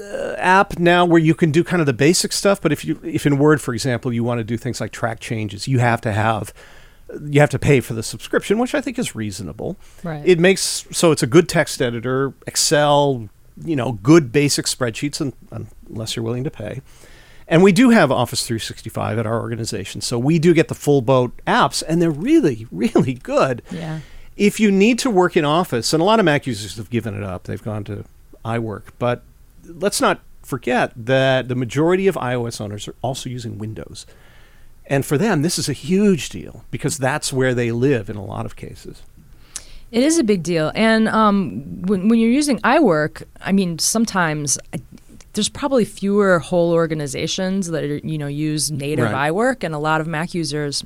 uh, 0.00 0.34
app 0.38 0.80
now, 0.80 1.04
where 1.04 1.20
you 1.20 1.36
can 1.36 1.52
do 1.52 1.62
kind 1.62 1.78
of 1.78 1.86
the 1.86 1.92
basic 1.92 2.32
stuff, 2.32 2.60
but 2.60 2.72
if 2.72 2.84
you, 2.84 2.98
if 3.04 3.24
in 3.26 3.38
Word, 3.38 3.60
for 3.60 3.72
example, 3.72 4.12
you 4.12 4.24
want 4.24 4.38
to 4.38 4.44
do 4.44 4.56
things 4.56 4.80
like 4.80 4.90
track 4.90 5.20
changes, 5.20 5.68
you 5.68 5.78
have 5.78 6.00
to 6.00 6.12
have 6.12 6.52
you 7.28 7.38
have 7.38 7.50
to 7.50 7.60
pay 7.60 7.78
for 7.78 7.94
the 7.94 8.02
subscription, 8.02 8.58
which 8.58 8.74
I 8.74 8.80
think 8.80 8.98
is 8.98 9.14
reasonable. 9.14 9.76
Right. 10.02 10.22
It 10.26 10.40
makes 10.40 10.84
so 10.90 11.12
it's 11.12 11.22
a 11.22 11.28
good 11.28 11.48
text 11.48 11.80
editor, 11.80 12.34
Excel, 12.44 13.28
you 13.64 13.76
know, 13.76 13.92
good 13.92 14.32
basic 14.32 14.66
spreadsheets, 14.66 15.20
and, 15.20 15.68
unless 15.88 16.16
you're 16.16 16.24
willing 16.24 16.42
to 16.42 16.50
pay. 16.50 16.82
And 17.48 17.62
we 17.62 17.72
do 17.72 17.88
have 17.90 18.12
Office 18.12 18.46
365 18.46 19.18
at 19.18 19.26
our 19.26 19.40
organization. 19.40 20.02
So 20.02 20.18
we 20.18 20.38
do 20.38 20.52
get 20.52 20.68
the 20.68 20.74
full 20.74 21.00
boat 21.00 21.32
apps, 21.46 21.82
and 21.88 22.00
they're 22.00 22.10
really, 22.10 22.66
really 22.70 23.14
good. 23.14 23.62
Yeah. 23.70 24.00
If 24.36 24.60
you 24.60 24.70
need 24.70 24.98
to 25.00 25.10
work 25.10 25.36
in 25.36 25.46
Office, 25.46 25.92
and 25.94 26.02
a 26.02 26.04
lot 26.04 26.18
of 26.20 26.26
Mac 26.26 26.46
users 26.46 26.76
have 26.76 26.90
given 26.90 27.16
it 27.16 27.22
up, 27.22 27.44
they've 27.44 27.62
gone 27.62 27.84
to 27.84 28.04
iWork. 28.44 28.82
But 28.98 29.22
let's 29.64 30.00
not 30.00 30.20
forget 30.42 30.92
that 30.94 31.48
the 31.48 31.54
majority 31.54 32.06
of 32.06 32.16
iOS 32.16 32.60
owners 32.60 32.86
are 32.86 32.94
also 33.02 33.30
using 33.30 33.58
Windows. 33.58 34.06
And 34.86 35.04
for 35.04 35.18
them, 35.18 35.42
this 35.42 35.58
is 35.58 35.68
a 35.68 35.74
huge 35.74 36.28
deal 36.28 36.64
because 36.70 36.98
that's 36.98 37.32
where 37.32 37.54
they 37.54 37.72
live 37.72 38.08
in 38.08 38.16
a 38.16 38.24
lot 38.24 38.46
of 38.46 38.56
cases. 38.56 39.02
It 39.90 40.02
is 40.02 40.18
a 40.18 40.24
big 40.24 40.42
deal. 40.42 40.70
And 40.74 41.08
um, 41.08 41.82
when, 41.82 42.08
when 42.08 42.18
you're 42.18 42.30
using 42.30 42.58
iWork, 42.60 43.24
I 43.40 43.52
mean, 43.52 43.78
sometimes 43.78 44.58
there's 45.38 45.48
probably 45.48 45.84
fewer 45.84 46.40
whole 46.40 46.72
organizations 46.72 47.68
that 47.68 47.84
are, 47.84 47.98
you 47.98 48.18
know 48.18 48.26
use 48.26 48.72
native 48.72 49.04
right. 49.04 49.30
iWork, 49.30 49.62
and 49.62 49.72
a 49.72 49.78
lot 49.78 50.00
of 50.00 50.08
Mac 50.08 50.34
users 50.34 50.84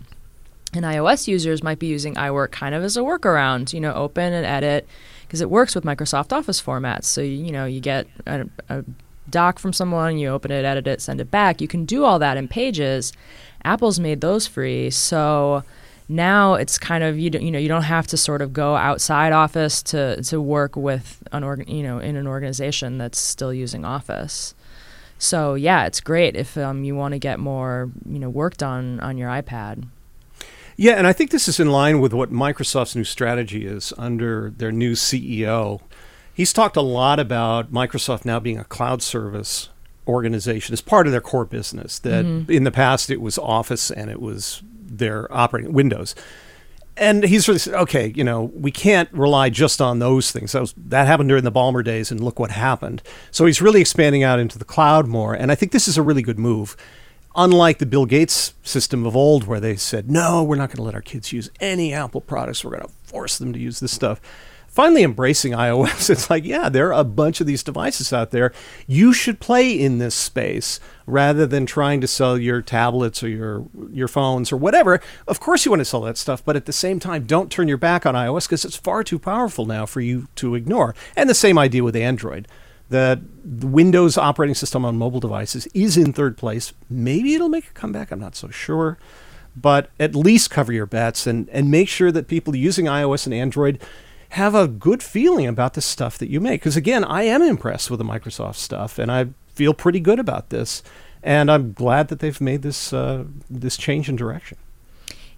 and 0.74 0.84
iOS 0.84 1.26
users 1.26 1.62
might 1.62 1.78
be 1.78 1.86
using 1.86 2.14
iWork 2.16 2.50
kind 2.50 2.74
of 2.74 2.84
as 2.84 2.98
a 2.98 3.00
workaround. 3.00 3.72
You 3.72 3.80
know, 3.80 3.94
open 3.94 4.34
and 4.34 4.44
edit 4.44 4.86
because 5.22 5.40
it 5.40 5.48
works 5.48 5.74
with 5.74 5.84
Microsoft 5.84 6.34
Office 6.34 6.60
formats. 6.60 7.04
So 7.04 7.22
you 7.22 7.50
know 7.50 7.64
you 7.64 7.80
get 7.80 8.06
a, 8.26 8.46
a 8.68 8.84
doc 9.30 9.58
from 9.58 9.72
someone, 9.72 10.18
you 10.18 10.28
open 10.28 10.50
it, 10.50 10.66
edit 10.66 10.86
it, 10.86 11.00
send 11.00 11.18
it 11.22 11.30
back. 11.30 11.62
You 11.62 11.68
can 11.68 11.86
do 11.86 12.04
all 12.04 12.18
that 12.18 12.36
in 12.36 12.46
Pages. 12.46 13.14
Apple's 13.64 13.98
made 13.98 14.20
those 14.20 14.46
free, 14.46 14.90
so 14.90 15.64
now 16.12 16.54
it's 16.54 16.78
kind 16.78 17.02
of 17.02 17.18
you 17.18 17.30
don't, 17.30 17.42
you 17.42 17.50
know 17.50 17.58
you 17.58 17.68
don't 17.68 17.82
have 17.82 18.06
to 18.08 18.16
sort 18.16 18.42
of 18.42 18.52
go 18.52 18.76
outside 18.76 19.32
office 19.32 19.82
to 19.82 20.22
to 20.22 20.40
work 20.40 20.76
with 20.76 21.22
an 21.32 21.42
organ 21.42 21.68
you 21.68 21.82
know 21.82 21.98
in 21.98 22.16
an 22.16 22.26
organization 22.26 22.98
that's 22.98 23.18
still 23.18 23.52
using 23.52 23.84
office. 23.84 24.54
So 25.18 25.54
yeah 25.54 25.86
it's 25.86 26.00
great 26.00 26.36
if 26.36 26.56
um, 26.56 26.84
you 26.84 26.94
want 26.94 27.12
to 27.12 27.18
get 27.18 27.38
more 27.38 27.90
you 28.06 28.18
know 28.18 28.28
work 28.28 28.56
done 28.56 29.00
on 29.00 29.18
your 29.18 29.30
ipad. 29.30 29.86
Yeah 30.76 30.94
and 30.94 31.06
i 31.06 31.12
think 31.12 31.30
this 31.30 31.48
is 31.48 31.60
in 31.60 31.70
line 31.70 32.00
with 32.00 32.12
what 32.12 32.32
microsoft's 32.32 32.96
new 32.96 33.04
strategy 33.04 33.66
is 33.66 33.92
under 33.98 34.50
their 34.56 34.72
new 34.72 34.92
ceo 34.92 35.80
he's 36.32 36.52
talked 36.52 36.76
a 36.76 36.82
lot 36.82 37.20
about 37.20 37.70
microsoft 37.70 38.24
now 38.24 38.40
being 38.40 38.58
a 38.58 38.64
cloud 38.64 39.02
service 39.02 39.68
organization. 40.06 40.72
As 40.72 40.80
part 40.80 41.06
of 41.06 41.12
their 41.12 41.20
core 41.20 41.44
business 41.44 41.98
that 42.00 42.24
mm-hmm. 42.24 42.50
in 42.50 42.64
the 42.64 42.70
past 42.70 43.10
it 43.10 43.20
was 43.20 43.38
office 43.38 43.90
and 43.90 44.10
it 44.10 44.20
was 44.20 44.62
their 44.98 45.32
operating 45.32 45.72
Windows. 45.72 46.14
and 46.96 47.24
he's 47.24 47.48
really 47.48 47.58
said, 47.58 47.74
okay, 47.74 48.12
you 48.14 48.22
know, 48.24 48.44
we 48.54 48.70
can't 48.70 49.10
rely 49.12 49.48
just 49.48 49.80
on 49.80 49.98
those 49.98 50.30
things. 50.30 50.52
That, 50.52 50.60
was, 50.60 50.74
that 50.76 51.06
happened 51.06 51.28
during 51.30 51.44
the 51.44 51.52
Ballmer 51.52 51.82
days, 51.82 52.10
and 52.10 52.20
look 52.22 52.38
what 52.38 52.50
happened. 52.50 53.02
So 53.30 53.46
he's 53.46 53.62
really 53.62 53.80
expanding 53.80 54.22
out 54.22 54.38
into 54.38 54.58
the 54.58 54.64
cloud 54.64 55.06
more, 55.06 55.34
and 55.34 55.50
I 55.50 55.54
think 55.54 55.72
this 55.72 55.88
is 55.88 55.96
a 55.96 56.02
really 56.02 56.22
good 56.22 56.38
move. 56.38 56.76
Unlike 57.34 57.78
the 57.78 57.86
Bill 57.86 58.04
Gates 58.04 58.52
system 58.62 59.06
of 59.06 59.16
old, 59.16 59.46
where 59.46 59.60
they 59.60 59.76
said, 59.76 60.10
no, 60.10 60.42
we're 60.42 60.56
not 60.56 60.68
going 60.68 60.76
to 60.76 60.82
let 60.82 60.94
our 60.94 61.00
kids 61.00 61.32
use 61.32 61.50
any 61.60 61.94
Apple 61.94 62.20
products, 62.20 62.62
we're 62.62 62.72
going 62.72 62.82
to 62.82 62.92
force 63.04 63.38
them 63.38 63.54
to 63.54 63.58
use 63.58 63.80
this 63.80 63.92
stuff 63.92 64.20
finally 64.72 65.02
embracing 65.02 65.52
iOS. 65.52 66.10
It's 66.12 66.28
like, 66.28 66.44
yeah, 66.44 66.68
there 66.68 66.88
are 66.88 67.00
a 67.00 67.04
bunch 67.04 67.40
of 67.40 67.46
these 67.46 67.62
devices 67.62 68.12
out 68.12 68.30
there. 68.30 68.52
You 68.86 69.12
should 69.12 69.38
play 69.38 69.70
in 69.72 69.98
this 69.98 70.14
space 70.14 70.80
rather 71.06 71.46
than 71.46 71.64
trying 71.66 72.00
to 72.00 72.06
sell 72.06 72.36
your 72.38 72.60
tablets 72.60 73.22
or 73.22 73.28
your 73.28 73.66
your 73.90 74.08
phones 74.08 74.50
or 74.50 74.56
whatever. 74.56 75.00
Of 75.28 75.40
course, 75.40 75.64
you 75.64 75.70
want 75.70 75.80
to 75.80 75.84
sell 75.84 76.00
that 76.02 76.16
stuff, 76.16 76.44
but 76.44 76.56
at 76.56 76.66
the 76.66 76.72
same 76.72 76.98
time, 76.98 77.24
don't 77.24 77.50
turn 77.50 77.68
your 77.68 77.76
back 77.76 78.04
on 78.04 78.14
iOS 78.14 78.46
because 78.46 78.64
it's 78.64 78.76
far 78.76 79.04
too 79.04 79.18
powerful 79.18 79.66
now 79.66 79.86
for 79.86 80.00
you 80.00 80.28
to 80.36 80.54
ignore. 80.54 80.94
And 81.16 81.28
the 81.30 81.34
same 81.34 81.58
idea 81.58 81.84
with 81.84 81.96
Android. 81.96 82.48
The 82.88 83.22
Windows 83.44 84.18
operating 84.18 84.54
system 84.54 84.84
on 84.84 84.98
mobile 84.98 85.20
devices 85.20 85.66
is 85.68 85.96
in 85.96 86.12
third 86.12 86.36
place. 86.36 86.74
Maybe 86.90 87.34
it'll 87.34 87.48
make 87.48 87.68
a 87.68 87.72
comeback. 87.72 88.10
I'm 88.10 88.20
not 88.20 88.36
so 88.36 88.48
sure 88.48 88.98
but 89.54 89.90
at 90.00 90.14
least 90.14 90.50
cover 90.50 90.72
your 90.72 90.86
bets 90.86 91.26
and, 91.26 91.46
and 91.50 91.70
make 91.70 91.86
sure 91.86 92.10
that 92.10 92.26
people 92.26 92.56
using 92.56 92.86
iOS 92.86 93.26
and 93.26 93.34
Android 93.34 93.78
have 94.32 94.54
a 94.54 94.66
good 94.66 95.02
feeling 95.02 95.46
about 95.46 95.74
the 95.74 95.82
stuff 95.82 96.16
that 96.16 96.30
you 96.30 96.40
make. 96.40 96.62
Because 96.62 96.76
again, 96.76 97.04
I 97.04 97.24
am 97.24 97.42
impressed 97.42 97.90
with 97.90 97.98
the 97.98 98.04
Microsoft 98.04 98.54
stuff, 98.54 98.98
and 98.98 99.12
I 99.12 99.28
feel 99.54 99.74
pretty 99.74 100.00
good 100.00 100.18
about 100.18 100.48
this. 100.48 100.82
And 101.22 101.50
I'm 101.50 101.74
glad 101.74 102.08
that 102.08 102.20
they've 102.20 102.40
made 102.40 102.62
this 102.62 102.92
uh, 102.92 103.24
this 103.50 103.76
change 103.76 104.08
in 104.08 104.16
direction. 104.16 104.56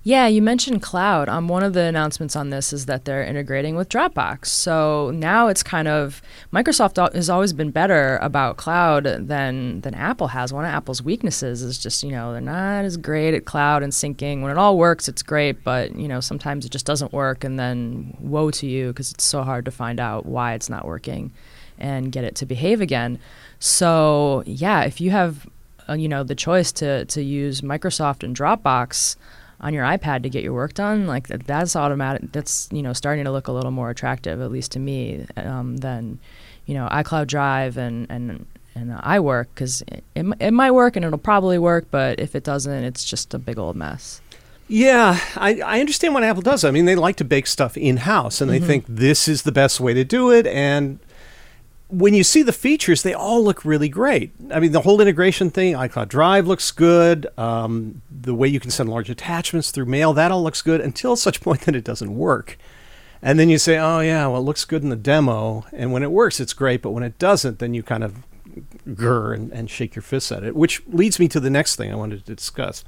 Yeah, 0.06 0.26
you 0.26 0.42
mentioned 0.42 0.82
cloud. 0.82 1.30
Um, 1.30 1.48
one 1.48 1.62
of 1.62 1.72
the 1.72 1.80
announcements 1.80 2.36
on 2.36 2.50
this 2.50 2.74
is 2.74 2.84
that 2.84 3.06
they're 3.06 3.24
integrating 3.24 3.74
with 3.74 3.88
Dropbox. 3.88 4.46
So 4.46 5.10
now 5.14 5.48
it's 5.48 5.62
kind 5.62 5.88
of 5.88 6.20
Microsoft 6.52 7.14
has 7.14 7.30
always 7.30 7.54
been 7.54 7.70
better 7.70 8.18
about 8.18 8.58
cloud 8.58 9.04
than 9.04 9.80
than 9.80 9.94
Apple 9.94 10.28
has. 10.28 10.52
One 10.52 10.66
of 10.66 10.70
Apple's 10.70 11.00
weaknesses 11.00 11.62
is 11.62 11.78
just 11.78 12.02
you 12.02 12.10
know 12.10 12.32
they're 12.32 12.42
not 12.42 12.84
as 12.84 12.98
great 12.98 13.32
at 13.32 13.46
cloud 13.46 13.82
and 13.82 13.94
syncing. 13.94 14.42
When 14.42 14.50
it 14.50 14.58
all 14.58 14.76
works, 14.76 15.08
it's 15.08 15.22
great, 15.22 15.64
but 15.64 15.96
you 15.96 16.06
know 16.06 16.20
sometimes 16.20 16.66
it 16.66 16.70
just 16.70 16.84
doesn't 16.84 17.14
work, 17.14 17.42
and 17.42 17.58
then 17.58 18.14
woe 18.20 18.50
to 18.50 18.66
you 18.66 18.88
because 18.88 19.10
it's 19.10 19.24
so 19.24 19.42
hard 19.42 19.64
to 19.64 19.70
find 19.70 19.98
out 19.98 20.26
why 20.26 20.52
it's 20.52 20.68
not 20.68 20.84
working 20.84 21.32
and 21.78 22.12
get 22.12 22.24
it 22.24 22.34
to 22.36 22.46
behave 22.46 22.82
again. 22.82 23.18
So 23.58 24.42
yeah, 24.44 24.82
if 24.82 25.00
you 25.00 25.12
have 25.12 25.48
uh, 25.88 25.94
you 25.94 26.08
know 26.08 26.24
the 26.24 26.34
choice 26.34 26.72
to 26.72 27.06
to 27.06 27.22
use 27.22 27.62
Microsoft 27.62 28.22
and 28.22 28.36
Dropbox 28.36 29.16
on 29.60 29.72
your 29.72 29.84
iPad 29.84 30.22
to 30.22 30.28
get 30.28 30.42
your 30.42 30.52
work 30.52 30.74
done, 30.74 31.06
like 31.06 31.28
that's 31.28 31.76
automatic. 31.76 32.32
That's 32.32 32.68
you 32.72 32.82
know 32.82 32.92
starting 32.92 33.24
to 33.24 33.32
look 33.32 33.48
a 33.48 33.52
little 33.52 33.70
more 33.70 33.90
attractive, 33.90 34.40
at 34.40 34.50
least 34.50 34.72
to 34.72 34.78
me, 34.78 35.26
um, 35.36 35.78
than 35.78 36.18
you 36.66 36.74
know 36.74 36.88
iCloud 36.90 37.26
Drive 37.26 37.76
and 37.76 38.06
and 38.10 38.46
and 38.74 38.90
iWork 38.90 39.46
because 39.54 39.82
it, 39.82 40.04
it, 40.14 40.26
it 40.40 40.50
might 40.50 40.72
work 40.72 40.96
and 40.96 41.04
it'll 41.04 41.18
probably 41.18 41.58
work, 41.58 41.86
but 41.90 42.18
if 42.18 42.34
it 42.34 42.44
doesn't, 42.44 42.84
it's 42.84 43.04
just 43.04 43.32
a 43.34 43.38
big 43.38 43.58
old 43.58 43.76
mess. 43.76 44.20
Yeah, 44.66 45.20
I, 45.36 45.60
I 45.60 45.80
understand 45.80 46.14
what 46.14 46.24
Apple 46.24 46.42
does. 46.42 46.64
I 46.64 46.70
mean, 46.70 46.86
they 46.86 46.96
like 46.96 47.16
to 47.16 47.24
bake 47.24 47.46
stuff 47.46 47.76
in 47.76 47.98
house 47.98 48.40
and 48.40 48.50
they 48.50 48.58
mm-hmm. 48.58 48.66
think 48.66 48.84
this 48.88 49.28
is 49.28 49.42
the 49.42 49.52
best 49.52 49.78
way 49.78 49.92
to 49.94 50.04
do 50.04 50.30
it. 50.30 50.46
And 50.46 50.98
when 51.88 52.14
you 52.14 52.24
see 52.24 52.42
the 52.42 52.52
features, 52.52 53.02
they 53.02 53.14
all 53.14 53.44
look 53.44 53.64
really 53.64 53.88
great. 53.88 54.32
I 54.50 54.60
mean, 54.60 54.72
the 54.72 54.80
whole 54.80 55.00
integration 55.00 55.50
thing, 55.50 55.74
iCloud 55.74 56.08
Drive 56.08 56.46
looks 56.46 56.70
good. 56.70 57.26
Um, 57.36 58.02
the 58.10 58.34
way 58.34 58.48
you 58.48 58.60
can 58.60 58.70
send 58.70 58.88
large 58.88 59.10
attachments 59.10 59.70
through 59.70 59.86
mail, 59.86 60.12
that 60.14 60.30
all 60.30 60.42
looks 60.42 60.62
good 60.62 60.80
until 60.80 61.16
such 61.16 61.40
point 61.42 61.62
that 61.62 61.76
it 61.76 61.84
doesn't 61.84 62.16
work. 62.16 62.58
And 63.22 63.38
then 63.38 63.48
you 63.48 63.58
say, 63.58 63.78
oh, 63.78 64.00
yeah, 64.00 64.26
well, 64.26 64.40
it 64.40 64.44
looks 64.44 64.64
good 64.64 64.82
in 64.82 64.90
the 64.90 64.96
demo. 64.96 65.64
And 65.72 65.92
when 65.92 66.02
it 66.02 66.10
works, 66.10 66.40
it's 66.40 66.52
great. 66.52 66.82
But 66.82 66.90
when 66.90 67.02
it 67.02 67.18
doesn't, 67.18 67.58
then 67.58 67.72
you 67.72 67.82
kind 67.82 68.04
of 68.04 68.16
grr 68.88 69.34
and, 69.34 69.50
and 69.52 69.70
shake 69.70 69.94
your 69.94 70.02
fists 70.02 70.30
at 70.30 70.44
it, 70.44 70.54
which 70.54 70.82
leads 70.86 71.18
me 71.18 71.28
to 71.28 71.40
the 71.40 71.50
next 71.50 71.76
thing 71.76 71.90
I 71.90 71.96
wanted 71.96 72.24
to 72.24 72.34
discuss. 72.34 72.84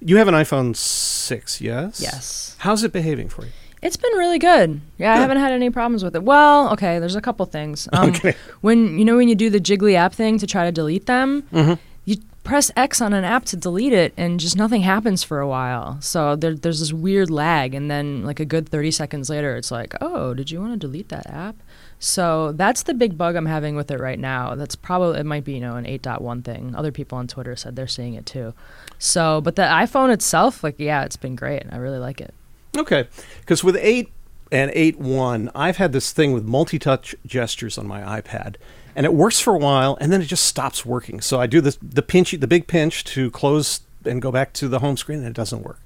You 0.00 0.16
have 0.16 0.28
an 0.28 0.34
iPhone 0.34 0.74
6, 0.74 1.60
yes? 1.60 2.00
Yes. 2.00 2.56
How's 2.60 2.82
it 2.82 2.92
behaving 2.92 3.28
for 3.28 3.44
you? 3.44 3.50
It's 3.82 3.96
been 3.96 4.12
really 4.12 4.38
good. 4.38 4.80
Yeah, 4.98 5.14
good. 5.14 5.18
I 5.18 5.20
haven't 5.22 5.38
had 5.38 5.52
any 5.52 5.70
problems 5.70 6.04
with 6.04 6.14
it. 6.14 6.22
Well, 6.22 6.72
okay, 6.72 6.98
there's 6.98 7.16
a 7.16 7.20
couple 7.20 7.46
things. 7.46 7.88
Um, 7.92 8.10
okay. 8.10 8.34
When 8.60 8.98
you 8.98 9.04
know 9.04 9.16
when 9.16 9.28
you 9.28 9.34
do 9.34 9.50
the 9.50 9.60
jiggly 9.60 9.94
app 9.94 10.12
thing 10.12 10.38
to 10.38 10.46
try 10.46 10.64
to 10.64 10.72
delete 10.72 11.06
them, 11.06 11.42
mm-hmm. 11.52 11.74
you 12.04 12.18
press 12.44 12.70
X 12.76 13.00
on 13.00 13.12
an 13.12 13.24
app 13.24 13.44
to 13.46 13.56
delete 13.56 13.92
it, 13.92 14.12
and 14.16 14.38
just 14.38 14.56
nothing 14.56 14.82
happens 14.82 15.22
for 15.22 15.40
a 15.40 15.48
while. 15.48 16.00
So 16.00 16.36
there, 16.36 16.54
there's 16.54 16.80
this 16.80 16.92
weird 16.92 17.30
lag, 17.30 17.74
and 17.74 17.90
then 17.90 18.24
like 18.24 18.38
a 18.38 18.44
good 18.44 18.68
30 18.68 18.90
seconds 18.90 19.30
later, 19.30 19.56
it's 19.56 19.70
like, 19.70 19.94
oh, 20.00 20.34
did 20.34 20.50
you 20.50 20.60
want 20.60 20.72
to 20.72 20.78
delete 20.78 21.08
that 21.08 21.26
app? 21.26 21.56
So 21.98 22.52
that's 22.52 22.82
the 22.82 22.94
big 22.94 23.18
bug 23.18 23.36
I'm 23.36 23.46
having 23.46 23.76
with 23.76 23.90
it 23.90 24.00
right 24.00 24.18
now. 24.18 24.54
That's 24.54 24.74
probably 24.74 25.20
it 25.20 25.26
might 25.26 25.44
be 25.44 25.54
you 25.54 25.60
know 25.60 25.76
an 25.76 25.84
8.1 25.84 26.44
thing. 26.44 26.74
Other 26.74 26.92
people 26.92 27.16
on 27.16 27.28
Twitter 27.28 27.56
said 27.56 27.76
they're 27.76 27.86
seeing 27.86 28.14
it 28.14 28.26
too. 28.26 28.52
So, 28.98 29.40
but 29.40 29.56
the 29.56 29.62
iPhone 29.62 30.12
itself, 30.12 30.62
like 30.62 30.76
yeah, 30.78 31.04
it's 31.04 31.16
been 31.16 31.34
great. 31.34 31.62
I 31.70 31.76
really 31.76 31.98
like 31.98 32.20
it. 32.20 32.34
Okay, 32.76 33.08
because 33.40 33.64
with 33.64 33.76
eight 33.76 34.12
and 34.52 34.70
eight 34.74 34.98
one, 34.98 35.50
I've 35.54 35.76
had 35.76 35.92
this 35.92 36.12
thing 36.12 36.32
with 36.32 36.44
multi-touch 36.44 37.14
gestures 37.26 37.78
on 37.78 37.86
my 37.86 38.20
iPad, 38.20 38.56
and 38.94 39.06
it 39.06 39.14
works 39.14 39.40
for 39.40 39.54
a 39.54 39.58
while, 39.58 39.96
and 40.00 40.12
then 40.12 40.20
it 40.20 40.26
just 40.26 40.44
stops 40.44 40.86
working. 40.86 41.20
So 41.20 41.40
I 41.40 41.46
do 41.46 41.60
this 41.60 41.78
the 41.82 42.02
pinch, 42.02 42.32
the 42.32 42.46
big 42.46 42.66
pinch 42.66 43.04
to 43.04 43.30
close 43.30 43.80
and 44.04 44.22
go 44.22 44.32
back 44.32 44.52
to 44.54 44.68
the 44.68 44.78
home 44.78 44.96
screen, 44.96 45.18
and 45.18 45.28
it 45.28 45.34
doesn't 45.34 45.62
work. 45.62 45.80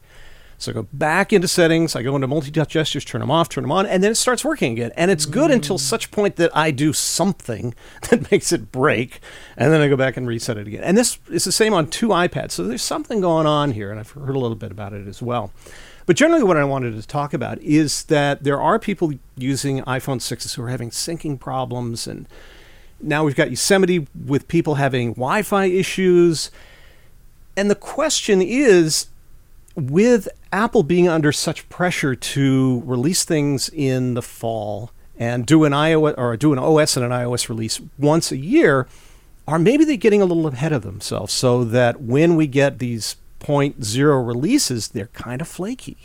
So 0.58 0.70
I 0.70 0.74
go 0.74 0.86
back 0.92 1.32
into 1.32 1.48
settings, 1.48 1.96
I 1.96 2.02
go 2.02 2.14
into 2.14 2.26
multi-touch 2.26 2.70
gestures, 2.70 3.04
turn 3.04 3.20
them 3.20 3.30
off, 3.30 3.48
turn 3.48 3.62
them 3.62 3.72
on, 3.72 3.86
and 3.86 4.02
then 4.02 4.12
it 4.12 4.16
starts 4.16 4.44
working 4.44 4.72
again. 4.72 4.92
And 4.96 5.10
it's 5.10 5.26
good 5.26 5.50
mm. 5.50 5.54
until 5.54 5.78
such 5.78 6.10
point 6.10 6.36
that 6.36 6.56
I 6.56 6.70
do 6.70 6.92
something 6.92 7.74
that 8.10 8.30
makes 8.30 8.52
it 8.52 8.72
break, 8.72 9.20
and 9.56 9.72
then 9.72 9.80
I 9.80 9.88
go 9.88 9.96
back 9.96 10.16
and 10.16 10.26
reset 10.26 10.56
it 10.56 10.66
again. 10.66 10.82
And 10.82 10.96
this 10.96 11.18
is 11.30 11.44
the 11.44 11.52
same 11.52 11.74
on 11.74 11.88
two 11.88 12.08
iPads. 12.08 12.52
So 12.52 12.64
there's 12.64 12.82
something 12.82 13.20
going 13.20 13.46
on 13.46 13.72
here, 13.72 13.90
and 13.90 14.00
I've 14.00 14.10
heard 14.10 14.36
a 14.36 14.38
little 14.38 14.56
bit 14.56 14.70
about 14.70 14.92
it 14.92 15.06
as 15.06 15.20
well. 15.20 15.52
But 16.06 16.16
generally, 16.16 16.42
what 16.42 16.56
I 16.56 16.64
wanted 16.64 17.00
to 17.00 17.06
talk 17.06 17.32
about 17.32 17.58
is 17.62 18.04
that 18.04 18.44
there 18.44 18.60
are 18.60 18.78
people 18.78 19.14
using 19.36 19.80
iPhone 19.82 20.18
6s 20.18 20.54
who 20.54 20.62
are 20.62 20.68
having 20.68 20.90
syncing 20.90 21.40
problems. 21.40 22.06
And 22.06 22.28
now 23.00 23.24
we've 23.24 23.34
got 23.34 23.50
Yosemite 23.50 24.06
with 24.26 24.46
people 24.46 24.74
having 24.74 25.14
Wi 25.14 25.42
Fi 25.42 25.64
issues. 25.64 26.50
And 27.56 27.70
the 27.70 27.74
question 27.74 28.42
is 28.42 29.06
with 29.76 30.28
Apple 30.52 30.82
being 30.82 31.08
under 31.08 31.32
such 31.32 31.68
pressure 31.68 32.14
to 32.14 32.82
release 32.84 33.24
things 33.24 33.68
in 33.70 34.14
the 34.14 34.22
fall 34.22 34.90
and 35.18 35.46
do 35.46 35.64
an 35.64 35.72
iOS 35.72 36.14
or 36.16 36.37
do 36.37 36.52
an 36.52 36.58
OS 36.58 36.96
and 36.96 37.04
an 37.04 37.12
iOS 37.12 37.48
release 37.48 37.80
once 37.98 38.32
a 38.32 38.37
year, 38.37 38.87
are 39.46 39.58
maybe 39.58 39.84
they 39.84 39.96
getting 39.96 40.22
a 40.22 40.24
little 40.24 40.46
ahead 40.46 40.72
of 40.72 40.82
themselves 40.82 41.32
so 41.32 41.64
that 41.64 42.00
when 42.00 42.37
we 42.37 42.46
get 42.46 42.78
these 42.78 43.16
point 43.38 43.84
zero 43.84 44.20
releases, 44.22 44.88
they're 44.88 45.08
kind 45.08 45.40
of 45.40 45.48
flaky. 45.48 45.96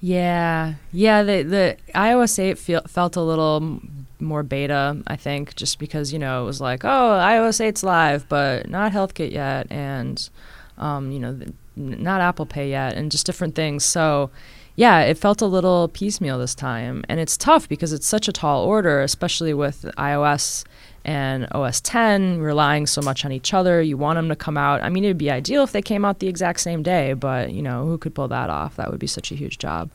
Yeah, 0.00 0.74
yeah. 0.92 1.22
The 1.22 1.42
the 1.42 1.76
iOS 1.94 2.38
eight 2.38 2.58
feel, 2.58 2.82
felt 2.82 3.16
a 3.16 3.22
little 3.22 3.80
more 4.20 4.42
beta, 4.42 5.02
I 5.06 5.16
think, 5.16 5.56
just 5.56 5.78
because 5.78 6.12
you 6.12 6.18
know 6.18 6.42
it 6.42 6.46
was 6.46 6.60
like, 6.60 6.84
oh, 6.84 6.88
iOS 6.88 7.64
8's 7.64 7.82
live, 7.82 8.28
but 8.28 8.68
not 8.68 8.92
HealthKit 8.92 9.32
yet, 9.32 9.66
and 9.70 10.28
um, 10.76 11.10
you 11.10 11.18
know, 11.18 11.32
the, 11.32 11.52
not 11.78 12.20
Apple 12.20 12.46
Pay 12.46 12.70
yet, 12.70 12.94
and 12.94 13.10
just 13.10 13.26
different 13.26 13.54
things. 13.54 13.84
So. 13.84 14.30
Yeah, 14.76 15.00
it 15.00 15.18
felt 15.18 15.42
a 15.42 15.46
little 15.46 15.88
piecemeal 15.88 16.38
this 16.38 16.54
time. 16.54 17.02
And 17.08 17.18
it's 17.18 17.36
tough 17.36 17.68
because 17.68 17.92
it's 17.92 18.06
such 18.06 18.28
a 18.28 18.32
tall 18.32 18.62
order, 18.62 19.00
especially 19.00 19.52
with 19.52 19.82
iOS 19.98 20.64
and 21.04 21.48
OS 21.52 21.80
10 21.80 22.38
relying 22.38 22.86
so 22.86 23.00
much 23.00 23.24
on 23.24 23.32
each 23.32 23.54
other. 23.54 23.80
You 23.80 23.96
want 23.96 24.18
them 24.18 24.28
to 24.28 24.36
come 24.36 24.56
out. 24.56 24.82
I 24.82 24.88
mean, 24.88 25.04
it'd 25.04 25.18
be 25.18 25.30
ideal 25.30 25.62
if 25.62 25.72
they 25.72 25.82
came 25.82 26.04
out 26.04 26.18
the 26.18 26.28
exact 26.28 26.60
same 26.60 26.82
day, 26.82 27.14
but 27.14 27.50
you 27.50 27.62
know, 27.62 27.86
who 27.86 27.98
could 27.98 28.14
pull 28.14 28.28
that 28.28 28.50
off? 28.50 28.76
That 28.76 28.90
would 28.90 29.00
be 29.00 29.06
such 29.06 29.32
a 29.32 29.34
huge 29.34 29.58
job. 29.58 29.90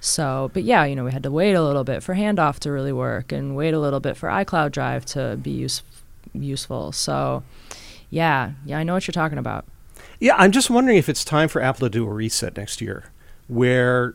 So, 0.00 0.50
but 0.54 0.64
yeah, 0.64 0.84
you 0.84 0.96
know, 0.96 1.04
we 1.04 1.12
had 1.12 1.22
to 1.22 1.30
wait 1.30 1.54
a 1.54 1.62
little 1.62 1.82
bit 1.84 2.02
for 2.02 2.14
handoff 2.14 2.58
to 2.60 2.72
really 2.72 2.92
work 2.92 3.32
and 3.32 3.56
wait 3.56 3.74
a 3.74 3.80
little 3.80 4.00
bit 4.00 4.16
for 4.16 4.28
iCloud 4.28 4.72
Drive 4.72 5.04
to 5.06 5.38
be 5.40 5.50
use- 5.50 5.82
useful. 6.32 6.92
So, 6.92 7.42
yeah, 8.08 8.52
yeah, 8.64 8.78
I 8.78 8.82
know 8.82 8.94
what 8.94 9.06
you're 9.06 9.12
talking 9.12 9.38
about. 9.38 9.64
Yeah, 10.20 10.34
I'm 10.36 10.52
just 10.52 10.68
wondering 10.68 10.98
if 10.98 11.08
it's 11.08 11.24
time 11.24 11.48
for 11.48 11.62
Apple 11.62 11.86
to 11.86 11.90
do 11.90 12.06
a 12.06 12.10
reset 12.10 12.56
next 12.56 12.82
year 12.82 13.06
where 13.48 14.14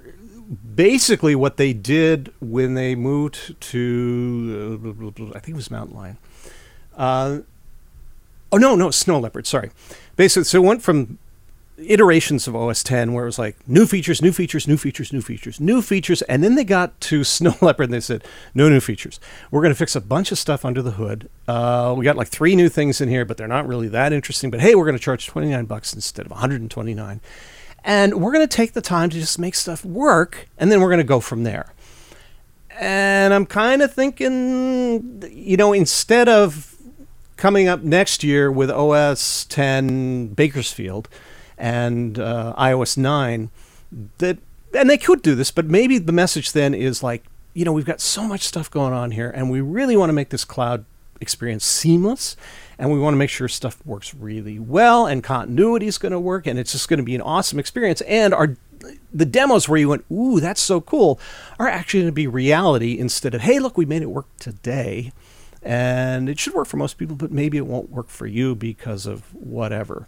basically 0.76 1.36
what 1.36 1.58
they 1.58 1.74
did 1.74 2.32
when 2.39 2.76
they 2.76 2.94
moved 2.94 3.60
to, 3.60 4.80
uh, 4.86 5.36
I 5.36 5.39
think 5.39 5.50
it 5.50 5.56
was 5.56 5.72
Mountain 5.72 5.96
Lion, 5.98 6.18
uh, 6.96 7.39
oh 8.52 8.58
no, 8.58 8.76
no, 8.76 8.91
Snow 8.91 9.20
Leopard. 9.20 9.48
Sorry. 9.48 9.72
Basically, 10.15 10.44
so 10.46 10.63
it 10.63 10.65
went 10.65 10.84
from 10.84 11.18
iterations 11.78 12.48
of 12.48 12.56
OS 12.56 12.84
10 12.84 13.14
where 13.14 13.24
it 13.24 13.28
was 13.28 13.40
like 13.40 13.56
new 13.68 13.86
features, 13.86 14.22
new 14.22 14.32
features, 14.32 14.68
new 14.68 14.78
features, 14.78 15.12
new 15.12 15.22
features, 15.22 15.60
new 15.60 15.82
features, 15.82 16.22
and 16.24 16.44
then 16.44 16.56
they 16.56 16.64
got 16.64 17.00
to 17.02 17.24
Snow 17.36 17.56
Leopard 17.62 17.86
and 17.86 17.94
they 17.94 18.00
said 18.00 18.24
no 18.54 18.70
new 18.70 18.80
features. 18.80 19.20
We're 19.52 19.62
going 19.62 19.74
to 19.74 19.78
fix 19.78 19.96
a 19.96 20.02
bunch 20.02 20.32
of 20.32 20.38
stuff 20.38 20.64
under 20.64 20.82
the 20.82 20.92
hood. 20.92 21.30
Uh, 21.48 21.94
we 21.98 22.06
got 22.06 22.16
like 22.16 22.30
three 22.30 22.56
new 22.56 22.70
things 22.70 23.02
in 23.02 23.10
here, 23.10 23.26
but 23.26 23.38
they're 23.38 23.48
not 23.48 23.68
really 23.68 23.88
that 23.90 24.14
interesting. 24.14 24.52
But 24.52 24.62
hey, 24.62 24.76
we're 24.76 24.86
going 24.86 24.98
to 24.98 25.04
charge 25.04 25.28
29 25.28 25.66
bucks 25.66 25.94
instead 25.94 26.26
of 26.26 26.32
129. 26.32 27.22
And 27.84 28.22
we're 28.22 28.32
going 28.32 28.48
to 28.48 28.56
take 28.56 28.74
the 28.74 28.82
time 28.82 29.10
to 29.12 29.20
just 29.20 29.38
make 29.38 29.54
stuff 29.54 29.86
work, 29.86 30.48
and 30.58 30.72
then 30.72 30.82
we're 30.82 30.90
going 30.90 30.98
to 30.98 31.04
go 31.04 31.20
from 31.20 31.44
there. 31.44 31.72
And 32.72 33.32
I'm 33.32 33.46
kind 33.46 33.84
of 33.84 33.94
thinking, 33.94 35.24
you 35.32 35.56
know, 35.56 35.72
instead 35.72 36.28
of 36.28 36.76
coming 37.38 37.68
up 37.68 37.84
next 37.84 38.24
year 38.24 38.52
with 38.52 38.72
OS 38.72 39.46
10 39.46 40.30
Bakersfield 40.30 41.08
and 41.58 42.20
uh, 42.20 42.54
iOS 42.58 42.98
9, 42.98 43.50
that 44.18 44.38
and 44.74 44.89
they 44.89 44.98
could 44.98 45.22
do 45.22 45.36
this, 45.36 45.52
but 45.52 45.65
maybe 45.65 45.98
the 45.98 46.12
message 46.12 46.52
then 46.52 46.74
is 46.74 47.02
like, 47.02 47.24
you 47.54 47.63
know, 47.63 47.72
we've 47.72 47.86
got 47.86 48.02
so 48.02 48.24
much 48.24 48.41
stuff 48.41 48.70
going 48.70 48.94
on 48.94 49.12
here, 49.12 49.30
and 49.30 49.50
we 49.50 49.62
really 49.62 49.96
want 49.96 50.10
to 50.10 50.13
make 50.13 50.30
this 50.30 50.44
cloud 50.44 50.86
experience 51.22 51.65
seamless, 51.65 52.36
and 52.78 52.91
we 52.91 53.00
want 53.00 53.13
to 53.13 53.18
make 53.18 53.30
sure 53.30 53.48
stuff 53.48 53.84
works 53.86 54.13
really 54.13 54.60
well, 54.60 55.06
and 55.08 55.24
continuity 55.24 55.88
is 55.88 55.98
going 55.98 56.12
to 56.12 56.20
work, 56.20 56.46
and 56.46 56.60
it's 56.60 56.74
just 56.74 56.89
going 56.89 56.98
to 56.98 57.04
be 57.04 57.15
an 57.15 57.22
awesome 57.22 57.58
experience. 57.58 58.02
And 58.02 58.34
our 58.34 58.58
the 59.13 59.26
demos 59.26 59.68
where 59.68 59.80
you 59.80 59.89
went, 59.89 60.06
ooh, 60.12 60.39
that's 60.39 60.62
so 60.62 60.82
cool, 60.82 61.20
are 61.58 61.68
actually 61.68 62.02
going 62.02 62.12
to 62.12 62.15
be 62.15 62.28
reality 62.28 63.00
instead 63.00 63.34
of, 63.34 63.41
hey, 63.41 63.60
look, 63.60 63.78
we 63.78 63.86
made 63.86 64.02
it 64.02 64.08
work 64.08 64.28
today. 64.39 65.12
And 65.63 66.30
it 66.30 66.38
should 66.38 66.54
work 66.54 66.68
for 66.68 66.78
most 66.78 66.98
people, 66.98 67.15
but 67.15 67.32
maybe 67.32 67.58
it 67.58 67.65
won't 67.65 67.89
work 67.89 68.10
for 68.10 68.28
you 68.28 68.54
because 68.54 69.08
of 69.08 69.34
whatever. 69.34 70.08